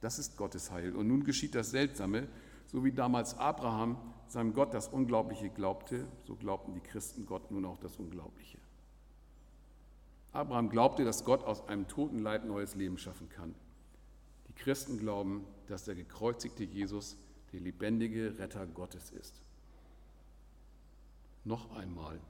das 0.00 0.18
ist 0.18 0.36
Gottes 0.36 0.70
Heil. 0.70 0.94
Und 0.94 1.08
nun 1.08 1.24
geschieht 1.24 1.54
das 1.54 1.70
Seltsame, 1.70 2.28
so 2.66 2.84
wie 2.84 2.92
damals 2.92 3.38
Abraham 3.38 3.96
seinem 4.26 4.52
Gott 4.52 4.74
das 4.74 4.88
Unglaubliche 4.88 5.48
glaubte, 5.48 6.06
so 6.24 6.34
glaubten 6.34 6.74
die 6.74 6.80
Christen 6.80 7.24
Gott 7.24 7.50
nun 7.50 7.64
auch 7.64 7.78
das 7.78 7.96
Unglaubliche. 7.96 8.58
Abraham 10.32 10.68
glaubte, 10.68 11.04
dass 11.04 11.24
Gott 11.24 11.44
aus 11.44 11.68
einem 11.68 11.86
toten 11.86 12.18
Leib 12.18 12.44
neues 12.44 12.74
Leben 12.74 12.98
schaffen 12.98 13.28
kann. 13.28 13.54
Die 14.56 14.62
Christen 14.62 14.98
glauben, 14.98 15.44
dass 15.66 15.84
der 15.84 15.94
gekreuzigte 15.94 16.64
Jesus 16.64 17.16
der 17.52 17.60
lebendige 17.60 18.38
Retter 18.38 18.66
Gottes 18.66 19.10
ist. 19.10 19.40
Noch 21.44 21.74
einmal. 21.76 22.20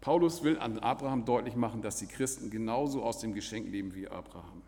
Paulus 0.00 0.42
will 0.42 0.58
an 0.58 0.78
Abraham 0.78 1.24
deutlich 1.24 1.56
machen, 1.56 1.82
dass 1.82 1.96
die 1.96 2.06
Christen 2.06 2.50
genauso 2.50 3.02
aus 3.02 3.18
dem 3.18 3.34
Geschenk 3.34 3.68
leben 3.68 3.94
wie 3.94 4.08
Abraham. 4.08 4.62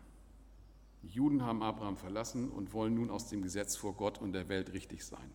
Die 1.03 1.07
Juden 1.07 1.43
haben 1.43 1.63
Abraham 1.63 1.97
verlassen 1.97 2.49
und 2.49 2.73
wollen 2.73 2.95
nun 2.95 3.09
aus 3.09 3.29
dem 3.29 3.41
Gesetz 3.41 3.75
vor 3.75 3.93
Gott 3.95 4.19
und 4.19 4.33
der 4.33 4.49
Welt 4.49 4.73
richtig 4.73 5.05
sein. 5.05 5.31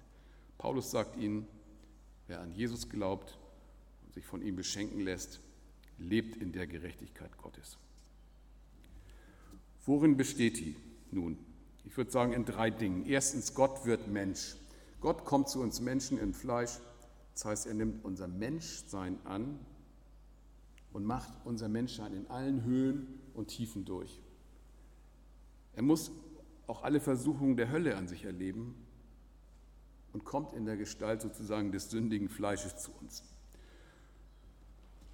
Paulus 0.58 0.90
sagt 0.90 1.16
ihnen, 1.16 1.46
wer 2.26 2.40
an 2.40 2.52
Jesus 2.52 2.88
glaubt 2.88 3.38
und 4.04 4.14
sich 4.14 4.26
von 4.26 4.42
ihm 4.42 4.56
beschenken 4.56 5.00
lässt, 5.00 5.40
lebt 5.98 6.36
in 6.36 6.52
der 6.52 6.66
Gerechtigkeit 6.66 7.36
Gottes. 7.38 7.78
Worin 9.86 10.16
besteht 10.16 10.58
die 10.58 10.76
nun? 11.14 11.38
Ich 11.84 11.96
würde 11.96 12.10
sagen 12.10 12.32
in 12.32 12.44
drei 12.44 12.70
Dingen. 12.70 13.06
Erstens, 13.06 13.54
Gott 13.54 13.86
wird 13.86 14.08
Mensch. 14.08 14.56
Gott 15.00 15.24
kommt 15.24 15.48
zu 15.48 15.60
uns 15.60 15.80
Menschen 15.80 16.18
in 16.18 16.32
Fleisch. 16.32 16.78
Das 17.34 17.44
heißt, 17.44 17.66
er 17.66 17.74
nimmt 17.74 18.04
unser 18.04 18.26
Menschsein 18.28 19.18
an 19.24 19.58
und 20.92 21.04
macht 21.04 21.30
unser 21.44 21.68
Menschsein 21.68 22.14
in 22.14 22.26
allen 22.28 22.64
Höhen 22.64 23.20
und 23.34 23.48
Tiefen 23.48 23.84
durch. 23.84 24.22
Er 25.74 25.82
muss 25.82 26.12
auch 26.66 26.82
alle 26.82 27.00
Versuchungen 27.00 27.56
der 27.56 27.70
Hölle 27.70 27.96
an 27.96 28.08
sich 28.08 28.24
erleben 28.24 28.74
und 30.12 30.24
kommt 30.24 30.54
in 30.54 30.64
der 30.64 30.76
Gestalt 30.76 31.20
sozusagen 31.20 31.72
des 31.72 31.90
sündigen 31.90 32.28
Fleisches 32.28 32.76
zu 32.76 32.92
uns. 33.00 33.24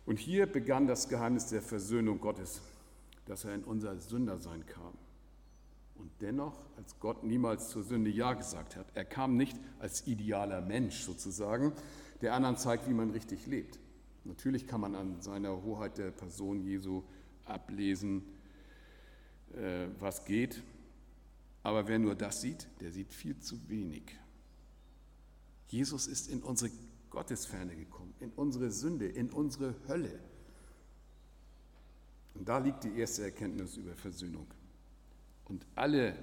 Und 0.06 0.18
hier 0.18 0.46
begann 0.46 0.86
das 0.86 1.08
Geheimnis 1.08 1.46
der 1.46 1.62
Versöhnung 1.62 2.20
Gottes, 2.20 2.60
dass 3.26 3.44
er 3.44 3.54
in 3.54 3.64
unser 3.64 3.98
Sündersein 3.98 4.66
kam. 4.66 4.92
Und 6.00 6.10
dennoch, 6.22 6.58
als 6.78 6.98
Gott 6.98 7.24
niemals 7.24 7.68
zur 7.68 7.82
Sünde 7.82 8.10
Ja 8.10 8.32
gesagt 8.32 8.74
hat, 8.74 8.86
er 8.94 9.04
kam 9.04 9.36
nicht 9.36 9.58
als 9.78 10.06
idealer 10.06 10.62
Mensch 10.62 11.02
sozusagen, 11.02 11.74
der 12.22 12.32
anderen 12.32 12.56
zeigt, 12.56 12.88
wie 12.88 12.94
man 12.94 13.10
richtig 13.10 13.46
lebt. 13.46 13.78
Natürlich 14.24 14.66
kann 14.66 14.80
man 14.80 14.94
an 14.94 15.20
seiner 15.20 15.62
Hoheit 15.62 15.98
der 15.98 16.10
Person 16.10 16.62
Jesu 16.62 17.02
ablesen, 17.44 18.22
äh, 19.52 19.88
was 19.98 20.24
geht, 20.24 20.62
aber 21.62 21.86
wer 21.86 21.98
nur 21.98 22.14
das 22.14 22.40
sieht, 22.40 22.66
der 22.80 22.92
sieht 22.92 23.12
viel 23.12 23.38
zu 23.38 23.68
wenig. 23.68 24.16
Jesus 25.68 26.06
ist 26.06 26.30
in 26.30 26.42
unsere 26.42 26.70
Gottesferne 27.10 27.76
gekommen, 27.76 28.14
in 28.20 28.30
unsere 28.30 28.70
Sünde, 28.70 29.06
in 29.06 29.28
unsere 29.30 29.74
Hölle. 29.86 30.18
Und 32.34 32.48
da 32.48 32.56
liegt 32.56 32.84
die 32.84 32.98
erste 32.98 33.24
Erkenntnis 33.24 33.76
über 33.76 33.94
Versöhnung. 33.94 34.46
Und 35.50 35.66
alle, 35.74 36.16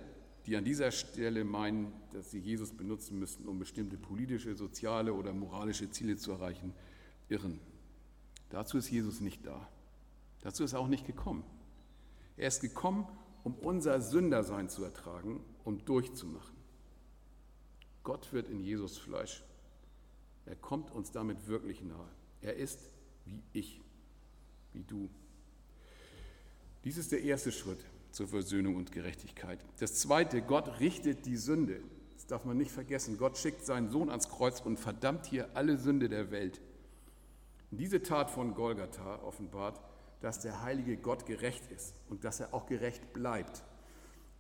die 0.48 0.58
an 0.58 0.66
dieser 0.66 0.90
Stelle 0.90 1.44
meinen, 1.44 1.94
dass 2.12 2.32
sie 2.32 2.40
Jesus 2.40 2.72
benutzen 2.72 3.20
müssten, 3.20 3.48
um 3.48 3.60
bestimmte 3.60 3.98
politische, 3.98 4.56
soziale 4.56 5.14
oder 5.14 5.34
moralische 5.34 5.92
Ziele 5.92 6.18
zu 6.18 6.32
erreichen, 6.32 6.74
irren. 7.30 7.60
Dazu 8.50 8.80
ist 8.80 8.90
Jesus 8.90 9.22
nicht 9.22 9.46
da. 9.46 9.70
Dazu 10.42 10.64
ist 10.64 10.74
er 10.74 10.80
auch 10.80 10.88
nicht 10.88 11.06
gekommen. 11.06 11.44
Er 12.38 12.48
ist 12.48 12.62
gekommen, 12.62 13.08
um 13.44 13.54
unser 13.54 14.02
Sündersein 14.02 14.70
zu 14.70 14.84
ertragen 14.84 15.44
und 15.64 15.88
durchzumachen. 15.88 16.56
Gott 18.04 18.34
wird 18.34 18.50
in 18.50 18.60
Jesus 18.60 18.98
Fleisch 18.98 19.44
er 20.48 20.56
kommt 20.56 20.92
uns 20.92 21.12
damit 21.12 21.48
wirklich 21.48 21.82
nahe. 21.82 22.10
Er 22.42 22.56
ist 22.56 22.80
wie 23.26 23.44
ich, 23.52 23.82
wie 24.72 24.84
du. 24.84 25.10
Dies 26.86 26.98
ist 26.98 27.12
der 27.12 27.22
erste 27.22 27.52
Schritt 27.52 27.84
zur 28.12 28.28
Versöhnung 28.28 28.76
und 28.76 28.92
Gerechtigkeit. 28.92 29.60
Das 29.80 29.96
zweite, 29.96 30.42
Gott 30.42 30.80
richtet 30.80 31.26
die 31.26 31.38
Sünde. 31.38 31.82
Das 32.16 32.26
darf 32.26 32.46
man 32.46 32.58
nicht 32.58 32.72
vergessen. 32.72 33.18
Gott 33.18 33.38
schickt 33.38 33.66
seinen 33.66 33.90
Sohn 33.90 34.10
ans 34.10 34.30
Kreuz 34.30 34.62
und 34.62 34.80
verdammt 34.80 35.26
hier 35.26 35.50
alle 35.54 35.78
Sünde 35.78 36.10
der 36.10 36.32
Welt. 36.32 36.62
Diese 37.72 38.02
Tat 38.02 38.32
von 38.32 38.54
Golgatha 38.56 39.22
offenbart, 39.24 39.82
dass 40.22 40.40
der 40.40 40.64
heilige 40.64 40.98
Gott 40.98 41.26
gerecht 41.26 41.70
ist 41.72 41.94
und 42.10 42.24
dass 42.24 42.40
er 42.40 42.54
auch 42.54 42.66
gerecht 42.66 43.14
bleibt. 43.14 43.64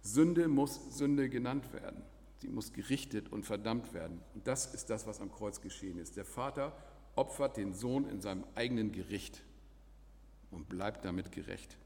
Sünde 0.01 0.47
muss 0.47 0.97
Sünde 0.97 1.29
genannt 1.29 1.73
werden. 1.73 2.01
Sie 2.39 2.47
muss 2.47 2.71
gerichtet 2.71 3.31
und 3.31 3.45
verdammt 3.45 3.93
werden. 3.93 4.21
Und 4.33 4.47
das 4.47 4.73
ist 4.73 4.89
das, 4.89 5.07
was 5.07 5.21
am 5.21 5.31
Kreuz 5.31 5.61
geschehen 5.61 5.97
ist. 5.97 6.17
Der 6.17 6.25
Vater 6.25 6.75
opfert 7.15 7.57
den 7.57 7.73
Sohn 7.73 8.07
in 8.07 8.21
seinem 8.21 8.43
eigenen 8.55 8.91
Gericht 8.91 9.43
und 10.51 10.69
bleibt 10.69 11.03
damit 11.03 11.31
gerecht. 11.31 11.77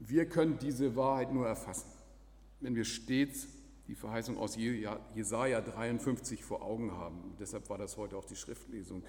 Wir 0.00 0.26
können 0.26 0.58
diese 0.58 0.96
Wahrheit 0.96 1.32
nur 1.32 1.46
erfassen, 1.46 1.90
wenn 2.60 2.74
wir 2.74 2.84
stets 2.84 3.46
die 3.86 3.94
Verheißung 3.94 4.38
aus 4.38 4.56
Jesaja 4.56 5.60
53 5.60 6.42
vor 6.42 6.62
Augen 6.62 6.92
haben. 6.92 7.36
Deshalb 7.38 7.68
war 7.68 7.76
das 7.76 7.96
heute 7.96 8.16
auch 8.16 8.24
die 8.24 8.36
Schriftlesung. 8.36 9.02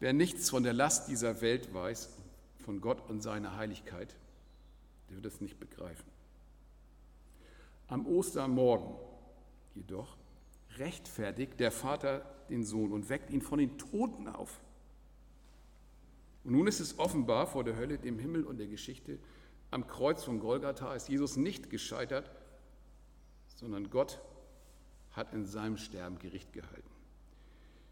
Wer 0.00 0.12
nichts 0.12 0.50
von 0.50 0.64
der 0.64 0.72
Last 0.72 1.08
dieser 1.08 1.40
Welt 1.40 1.72
weiß, 1.72 2.08
von 2.58 2.80
Gott 2.80 3.08
und 3.08 3.22
seiner 3.22 3.56
Heiligkeit, 3.56 4.16
der 5.08 5.16
wird 5.16 5.26
es 5.26 5.40
nicht 5.40 5.60
begreifen. 5.60 6.10
Am 7.86 8.06
Ostermorgen 8.06 8.96
jedoch 9.74 10.16
rechtfertigt 10.78 11.60
der 11.60 11.70
Vater 11.70 12.24
den 12.48 12.64
Sohn 12.64 12.92
und 12.92 13.08
weckt 13.08 13.30
ihn 13.30 13.42
von 13.42 13.58
den 13.58 13.78
Toten 13.78 14.26
auf. 14.26 14.60
Und 16.42 16.52
nun 16.52 16.66
ist 16.66 16.80
es 16.80 16.98
offenbar 16.98 17.46
vor 17.46 17.62
der 17.62 17.76
Hölle, 17.76 17.98
dem 17.98 18.18
Himmel 18.18 18.44
und 18.44 18.58
der 18.58 18.66
Geschichte, 18.66 19.18
am 19.74 19.88
Kreuz 19.88 20.22
von 20.22 20.38
Golgatha 20.38 20.94
ist 20.94 21.08
Jesus 21.08 21.36
nicht 21.36 21.68
gescheitert, 21.68 22.30
sondern 23.56 23.90
Gott 23.90 24.20
hat 25.10 25.34
in 25.34 25.46
seinem 25.46 25.76
Sterben 25.78 26.18
Gericht 26.20 26.52
gehalten. 26.52 26.90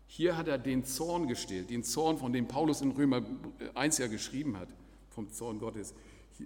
Hier 0.06 0.36
hat 0.36 0.46
er 0.46 0.58
den 0.58 0.84
Zorn 0.84 1.26
gestillt, 1.26 1.70
den 1.70 1.82
Zorn, 1.82 2.18
von 2.18 2.32
dem 2.32 2.46
Paulus 2.46 2.82
in 2.82 2.92
Römer 2.92 3.22
1 3.74 3.98
ja 3.98 4.06
geschrieben 4.06 4.58
hat, 4.58 4.68
vom 5.10 5.30
Zorn 5.30 5.58
Gottes, 5.58 5.92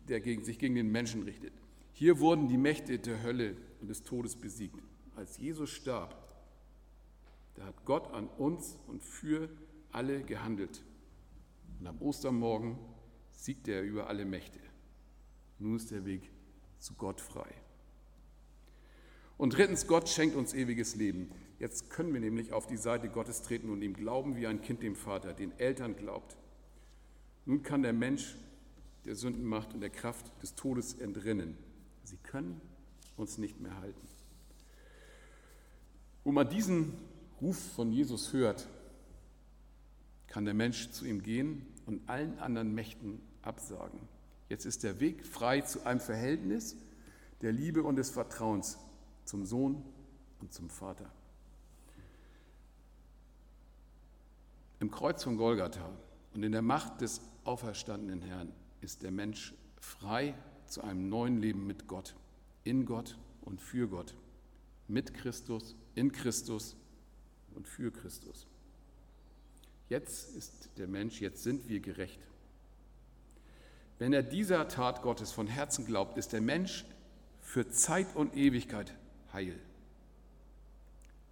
der 0.08 0.20
gegen, 0.20 0.42
sich 0.42 0.58
gegen 0.58 0.74
den 0.74 0.90
Menschen 0.90 1.22
richtet. 1.22 1.52
Hier 1.92 2.18
wurden 2.18 2.48
die 2.48 2.56
Mächte 2.56 2.98
der 2.98 3.22
Hölle 3.22 3.56
und 3.82 3.88
des 3.88 4.04
Todes 4.04 4.36
besiegt. 4.36 4.80
Als 5.16 5.36
Jesus 5.36 5.68
starb, 5.68 6.16
da 7.56 7.64
hat 7.66 7.84
Gott 7.84 8.10
an 8.12 8.28
uns 8.38 8.78
und 8.86 9.02
für 9.02 9.50
alle 9.92 10.22
gehandelt. 10.22 10.82
Und 11.78 11.86
am 11.86 12.00
Ostermorgen 12.00 12.78
siegte 13.32 13.72
er 13.72 13.82
über 13.82 14.08
alle 14.08 14.24
Mächte. 14.24 14.60
Nun 15.58 15.76
ist 15.76 15.90
der 15.90 16.04
Weg 16.04 16.30
zu 16.78 16.94
Gott 16.94 17.20
frei. 17.20 17.48
Und 19.38 19.56
drittens, 19.56 19.86
Gott 19.86 20.08
schenkt 20.08 20.36
uns 20.36 20.54
ewiges 20.54 20.96
Leben. 20.96 21.30
Jetzt 21.58 21.90
können 21.90 22.12
wir 22.12 22.20
nämlich 22.20 22.52
auf 22.52 22.66
die 22.66 22.76
Seite 22.76 23.08
Gottes 23.08 23.42
treten 23.42 23.70
und 23.70 23.82
ihm 23.82 23.94
glauben, 23.94 24.36
wie 24.36 24.46
ein 24.46 24.62
Kind 24.62 24.82
dem 24.82 24.96
Vater, 24.96 25.34
den 25.34 25.58
Eltern 25.58 25.96
glaubt. 25.96 26.36
Nun 27.44 27.62
kann 27.62 27.82
der 27.82 27.92
Mensch 27.92 28.36
der 29.04 29.14
Sündenmacht 29.14 29.72
und 29.72 29.80
der 29.80 29.90
Kraft 29.90 30.30
des 30.42 30.54
Todes 30.54 30.94
entrinnen. 30.94 31.56
Sie 32.02 32.16
können 32.18 32.60
uns 33.16 33.38
nicht 33.38 33.60
mehr 33.60 33.78
halten. 33.78 34.06
Wo 36.24 36.32
man 36.32 36.48
diesen 36.48 36.92
Ruf 37.40 37.56
von 37.74 37.92
Jesus 37.92 38.32
hört, 38.32 38.68
kann 40.26 40.44
der 40.44 40.54
Mensch 40.54 40.90
zu 40.90 41.06
ihm 41.06 41.22
gehen 41.22 41.64
und 41.86 42.08
allen 42.08 42.38
anderen 42.38 42.74
Mächten 42.74 43.20
absagen. 43.42 44.00
Jetzt 44.48 44.64
ist 44.64 44.84
der 44.84 45.00
Weg 45.00 45.26
frei 45.26 45.60
zu 45.60 45.84
einem 45.84 46.00
Verhältnis 46.00 46.76
der 47.42 47.52
Liebe 47.52 47.82
und 47.82 47.96
des 47.96 48.10
Vertrauens 48.10 48.78
zum 49.24 49.44
Sohn 49.44 49.82
und 50.40 50.52
zum 50.52 50.70
Vater. 50.70 51.10
Im 54.78 54.90
Kreuz 54.90 55.24
von 55.24 55.36
Golgatha 55.36 55.90
und 56.34 56.42
in 56.42 56.52
der 56.52 56.62
Macht 56.62 57.00
des 57.00 57.20
auferstandenen 57.44 58.22
Herrn 58.22 58.52
ist 58.80 59.02
der 59.02 59.10
Mensch 59.10 59.54
frei 59.80 60.34
zu 60.66 60.82
einem 60.82 61.08
neuen 61.08 61.40
Leben 61.40 61.66
mit 61.66 61.86
Gott, 61.86 62.14
in 62.64 62.84
Gott 62.84 63.18
und 63.42 63.60
für 63.60 63.88
Gott, 63.88 64.14
mit 64.86 65.14
Christus, 65.14 65.74
in 65.94 66.12
Christus 66.12 66.76
und 67.54 67.66
für 67.66 67.90
Christus. 67.90 68.46
Jetzt 69.88 70.36
ist 70.36 70.70
der 70.76 70.88
Mensch, 70.88 71.20
jetzt 71.20 71.42
sind 71.42 71.68
wir 71.68 71.80
gerecht. 71.80 72.20
Wenn 73.98 74.12
er 74.12 74.22
dieser 74.22 74.68
Tat 74.68 75.02
Gottes 75.02 75.32
von 75.32 75.46
Herzen 75.46 75.86
glaubt, 75.86 76.18
ist 76.18 76.32
der 76.32 76.40
Mensch 76.40 76.84
für 77.40 77.68
Zeit 77.68 78.14
und 78.14 78.36
Ewigkeit 78.36 78.94
heil. 79.32 79.58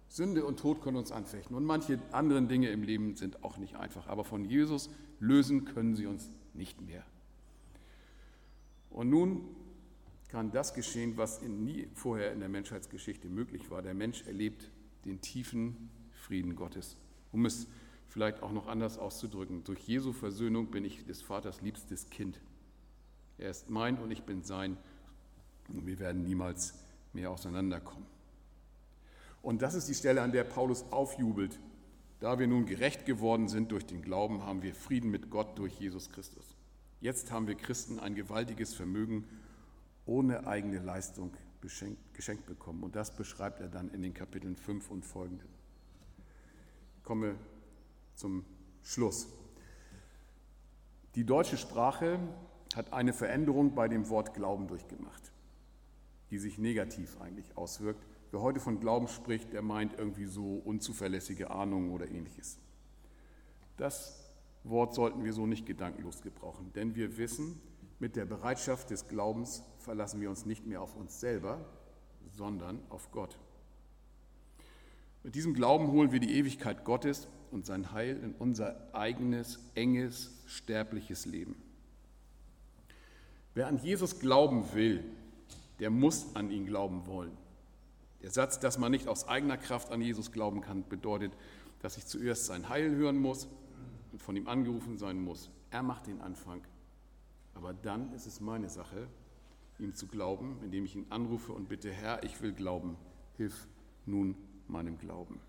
Sünde 0.07 0.45
und 0.45 0.59
Tod 0.59 0.81
können 0.81 0.97
uns 0.97 1.11
anfechten 1.11 1.55
und 1.55 1.65
manche 1.65 1.99
anderen 2.11 2.47
Dinge 2.47 2.69
im 2.69 2.83
Leben 2.83 3.15
sind 3.17 3.43
auch 3.43 3.57
nicht 3.57 3.75
einfach, 3.75 4.07
aber 4.07 4.23
von 4.23 4.45
Jesus 4.45 4.89
lösen 5.19 5.65
können 5.65 5.95
sie 5.95 6.05
uns 6.05 6.31
nicht 6.53 6.81
mehr. 6.81 7.03
Und 8.89 9.09
nun 9.09 9.41
kann 10.29 10.51
das 10.51 10.73
geschehen, 10.73 11.17
was 11.17 11.41
nie 11.41 11.87
vorher 11.93 12.31
in 12.31 12.39
der 12.39 12.49
Menschheitsgeschichte 12.49 13.27
möglich 13.27 13.69
war. 13.69 13.81
Der 13.81 13.93
Mensch 13.93 14.25
erlebt 14.25 14.69
den 15.03 15.21
tiefen 15.21 15.89
Frieden 16.13 16.55
Gottes. 16.55 16.97
Um 17.31 17.45
es 17.45 17.67
vielleicht 18.07 18.41
auch 18.41 18.53
noch 18.53 18.67
anders 18.67 18.97
auszudrücken, 18.97 19.65
durch 19.65 19.81
Jesu 19.81 20.13
Versöhnung 20.13 20.71
bin 20.71 20.85
ich 20.85 21.05
des 21.05 21.21
Vaters 21.21 21.61
liebstes 21.61 22.09
Kind. 22.09 22.39
Er 23.37 23.49
ist 23.49 23.69
mein 23.69 23.97
und 23.97 24.11
ich 24.11 24.23
bin 24.23 24.43
sein 24.43 24.77
und 25.67 25.85
wir 25.85 25.99
werden 25.99 26.23
niemals 26.23 26.73
mehr 27.13 27.31
auseinanderkommen. 27.31 28.07
Und 29.41 29.61
das 29.61 29.75
ist 29.75 29.87
die 29.87 29.93
Stelle, 29.93 30.21
an 30.21 30.31
der 30.31 30.43
Paulus 30.43 30.83
aufjubelt. 30.91 31.59
Da 32.19 32.39
wir 32.39 32.47
nun 32.47 32.65
gerecht 32.65 33.05
geworden 33.05 33.47
sind 33.47 33.71
durch 33.71 33.85
den 33.85 34.01
Glauben, 34.01 34.43
haben 34.43 34.63
wir 34.63 34.73
Frieden 34.73 35.11
mit 35.11 35.29
Gott 35.29 35.57
durch 35.59 35.79
Jesus 35.79 36.09
Christus. 36.09 36.55
Jetzt 37.01 37.31
haben 37.31 37.47
wir 37.47 37.55
Christen 37.55 37.99
ein 37.99 38.15
gewaltiges 38.15 38.73
Vermögen 38.73 39.27
ohne 40.05 40.47
eigene 40.47 40.79
Leistung 40.79 41.31
geschenkt 42.13 42.45
bekommen. 42.45 42.83
Und 42.83 42.95
das 42.95 43.15
beschreibt 43.15 43.59
er 43.59 43.67
dann 43.67 43.89
in 43.89 44.01
den 44.01 44.13
Kapiteln 44.13 44.55
5 44.55 44.89
und 44.91 45.05
folgenden. 45.05 45.49
Ich 46.97 47.03
komme 47.03 47.35
zum 48.15 48.45
Schluss. 48.83 49.27
Die 51.15 51.25
deutsche 51.25 51.57
Sprache 51.57 52.19
hat 52.75 52.93
eine 52.93 53.13
Veränderung 53.13 53.73
bei 53.73 53.87
dem 53.87 54.09
Wort 54.09 54.33
Glauben 54.33 54.67
durchgemacht, 54.67 55.31
die 56.29 56.37
sich 56.37 56.57
negativ 56.57 57.19
eigentlich 57.21 57.57
auswirkt. 57.57 58.05
Wer 58.31 58.41
heute 58.41 58.59
von 58.59 58.79
Glauben 58.79 59.07
spricht, 59.07 59.53
der 59.53 59.61
meint 59.61 59.97
irgendwie 59.97 60.25
so 60.25 60.61
unzuverlässige 60.65 61.51
Ahnungen 61.51 61.91
oder 61.91 62.09
ähnliches. 62.09 62.57
Das 63.77 64.25
Wort 64.63 64.93
sollten 64.93 65.23
wir 65.23 65.33
so 65.33 65.47
nicht 65.47 65.65
gedankenlos 65.65 66.21
gebrauchen, 66.21 66.71
denn 66.73 66.95
wir 66.95 67.17
wissen, 67.17 67.61
mit 67.99 68.15
der 68.15 68.25
Bereitschaft 68.25 68.89
des 68.89 69.07
Glaubens 69.07 69.63
verlassen 69.79 70.19
wir 70.19 70.29
uns 70.29 70.45
nicht 70.45 70.65
mehr 70.65 70.81
auf 70.81 70.95
uns 70.95 71.19
selber, 71.19 71.63
sondern 72.29 72.79
auf 72.89 73.11
Gott. 73.11 73.37
Mit 75.23 75.35
diesem 75.35 75.53
Glauben 75.53 75.87
holen 75.87 76.11
wir 76.11 76.19
die 76.19 76.37
Ewigkeit 76.37 76.83
Gottes 76.83 77.27
und 77.51 77.65
sein 77.65 77.93
Heil 77.93 78.17
in 78.21 78.33
unser 78.33 78.93
eigenes, 78.93 79.59
enges, 79.75 80.43
sterbliches 80.45 81.25
Leben. 81.25 81.55
Wer 83.55 83.67
an 83.67 83.77
Jesus 83.77 84.19
glauben 84.19 84.73
will, 84.73 85.03
der 85.79 85.89
muss 85.89 86.35
an 86.35 86.51
ihn 86.51 86.65
glauben 86.65 87.07
wollen. 87.07 87.35
Der 88.21 88.29
Satz, 88.29 88.59
dass 88.59 88.77
man 88.77 88.91
nicht 88.91 89.07
aus 89.07 89.27
eigener 89.27 89.57
Kraft 89.57 89.91
an 89.91 90.01
Jesus 90.01 90.31
glauben 90.31 90.61
kann, 90.61 90.87
bedeutet, 90.87 91.31
dass 91.79 91.97
ich 91.97 92.05
zuerst 92.05 92.45
sein 92.45 92.69
Heil 92.69 92.93
hören 92.95 93.17
muss 93.17 93.47
und 94.11 94.21
von 94.21 94.35
ihm 94.35 94.47
angerufen 94.47 94.97
sein 94.97 95.21
muss. 95.21 95.49
Er 95.71 95.83
macht 95.83 96.07
den 96.07 96.21
Anfang. 96.21 96.61
Aber 97.53 97.73
dann 97.73 98.13
ist 98.13 98.25
es 98.25 98.41
meine 98.41 98.69
Sache, 98.69 99.07
ihm 99.79 99.95
zu 99.95 100.07
glauben, 100.07 100.57
indem 100.61 100.83
ich 100.85 100.95
ihn 100.95 101.05
anrufe 101.09 101.53
und 101.53 101.69
bitte, 101.69 101.91
Herr, 101.91 102.23
ich 102.23 102.41
will 102.41 102.51
glauben, 102.51 102.97
hilf 103.37 103.67
nun 104.05 104.35
meinem 104.67 104.97
Glauben. 104.97 105.39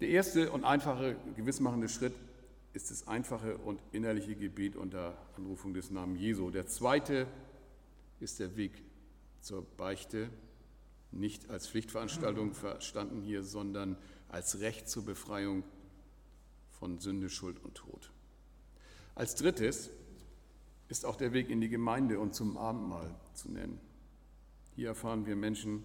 Der 0.00 0.08
erste 0.08 0.52
und 0.52 0.64
einfache, 0.64 1.16
gewissmachende 1.36 1.88
Schritt 1.88 2.14
ist 2.76 2.90
das 2.90 3.08
einfache 3.08 3.56
und 3.56 3.80
innerliche 3.92 4.36
Gebet 4.36 4.76
unter 4.76 5.16
Anrufung 5.38 5.72
des 5.72 5.90
Namens 5.90 6.20
Jesu. 6.20 6.50
Der 6.50 6.66
zweite 6.66 7.26
ist 8.20 8.38
der 8.38 8.54
Weg 8.56 8.84
zur 9.40 9.64
Beichte 9.64 10.28
nicht 11.10 11.48
als 11.48 11.68
Pflichtveranstaltung 11.68 12.52
verstanden 12.52 13.22
hier, 13.22 13.44
sondern 13.44 13.96
als 14.28 14.60
Recht 14.60 14.90
zur 14.90 15.06
Befreiung 15.06 15.64
von 16.68 16.98
Sünde, 16.98 17.30
Schuld 17.30 17.64
und 17.64 17.76
Tod. 17.76 18.12
Als 19.14 19.36
drittes 19.36 19.88
ist 20.88 21.06
auch 21.06 21.16
der 21.16 21.32
Weg 21.32 21.48
in 21.48 21.62
die 21.62 21.70
Gemeinde 21.70 22.20
und 22.20 22.34
zum 22.34 22.58
Abendmahl 22.58 23.18
zu 23.32 23.50
nennen. 23.50 23.80
Hier 24.74 24.88
erfahren 24.88 25.24
wir 25.24 25.34
Menschen, 25.34 25.82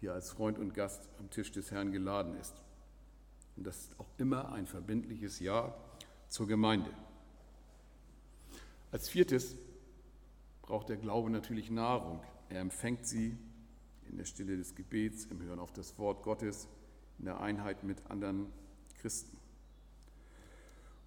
wie 0.00 0.06
er 0.06 0.14
als 0.14 0.30
Freund 0.30 0.58
und 0.58 0.74
Gast 0.74 1.08
am 1.20 1.30
Tisch 1.30 1.52
des 1.52 1.70
Herrn 1.70 1.92
geladen 1.92 2.34
ist. 2.34 2.64
Und 3.56 3.64
das 3.64 3.78
ist 3.78 4.00
auch 4.00 4.10
immer 4.18 4.52
ein 4.52 4.66
verbindliches 4.66 5.38
Ja 5.38 5.72
zur 6.28 6.46
Gemeinde. 6.46 6.90
Als 8.92 9.08
viertes 9.08 9.56
braucht 10.62 10.88
der 10.88 10.96
Glaube 10.96 11.30
natürlich 11.30 11.70
Nahrung. 11.70 12.22
Er 12.48 12.60
empfängt 12.60 13.06
sie 13.06 13.36
in 14.08 14.16
der 14.16 14.24
Stille 14.24 14.56
des 14.56 14.74
Gebets, 14.74 15.26
im 15.26 15.42
Hören 15.42 15.58
auf 15.58 15.72
das 15.72 15.98
Wort 15.98 16.22
Gottes, 16.22 16.68
in 17.18 17.24
der 17.24 17.40
Einheit 17.40 17.82
mit 17.82 18.04
anderen 18.10 18.52
Christen. 19.00 19.36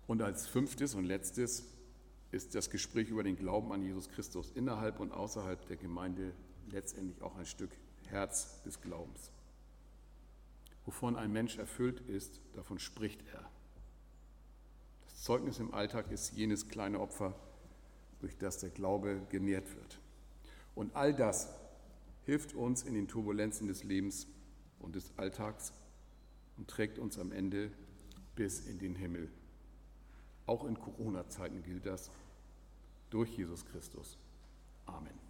Und 0.07 0.21
als 0.21 0.47
fünftes 0.47 0.95
und 0.95 1.05
letztes 1.05 1.65
ist 2.31 2.55
das 2.55 2.69
Gespräch 2.69 3.09
über 3.09 3.23
den 3.23 3.35
Glauben 3.35 3.71
an 3.71 3.81
Jesus 3.81 4.09
Christus 4.09 4.51
innerhalb 4.51 4.99
und 4.99 5.11
außerhalb 5.11 5.65
der 5.67 5.77
Gemeinde 5.77 6.33
letztendlich 6.71 7.21
auch 7.21 7.35
ein 7.37 7.45
Stück 7.45 7.71
Herz 8.07 8.61
des 8.63 8.81
Glaubens. 8.81 9.31
Wovon 10.85 11.15
ein 11.15 11.31
Mensch 11.31 11.57
erfüllt 11.57 12.01
ist, 12.01 12.39
davon 12.53 12.79
spricht 12.79 13.21
er. 13.33 13.49
Zeugnis 15.19 15.59
im 15.59 15.73
Alltag 15.73 16.11
ist 16.11 16.31
jenes 16.31 16.69
kleine 16.69 16.99
Opfer, 16.99 17.35
durch 18.19 18.37
das 18.37 18.57
der 18.59 18.69
Glaube 18.69 19.21
genährt 19.29 19.75
wird. 19.75 19.99
Und 20.75 20.95
all 20.95 21.13
das 21.13 21.49
hilft 22.25 22.53
uns 22.53 22.83
in 22.83 22.93
den 22.93 23.07
Turbulenzen 23.07 23.67
des 23.67 23.83
Lebens 23.83 24.27
und 24.79 24.95
des 24.95 25.11
Alltags 25.17 25.73
und 26.57 26.69
trägt 26.69 26.99
uns 26.99 27.19
am 27.19 27.31
Ende 27.31 27.71
bis 28.35 28.61
in 28.61 28.79
den 28.79 28.95
Himmel. 28.95 29.29
Auch 30.45 30.65
in 30.65 30.79
Corona-Zeiten 30.79 31.63
gilt 31.63 31.85
das 31.85 32.11
durch 33.09 33.37
Jesus 33.37 33.65
Christus. 33.65 34.17
Amen. 34.85 35.28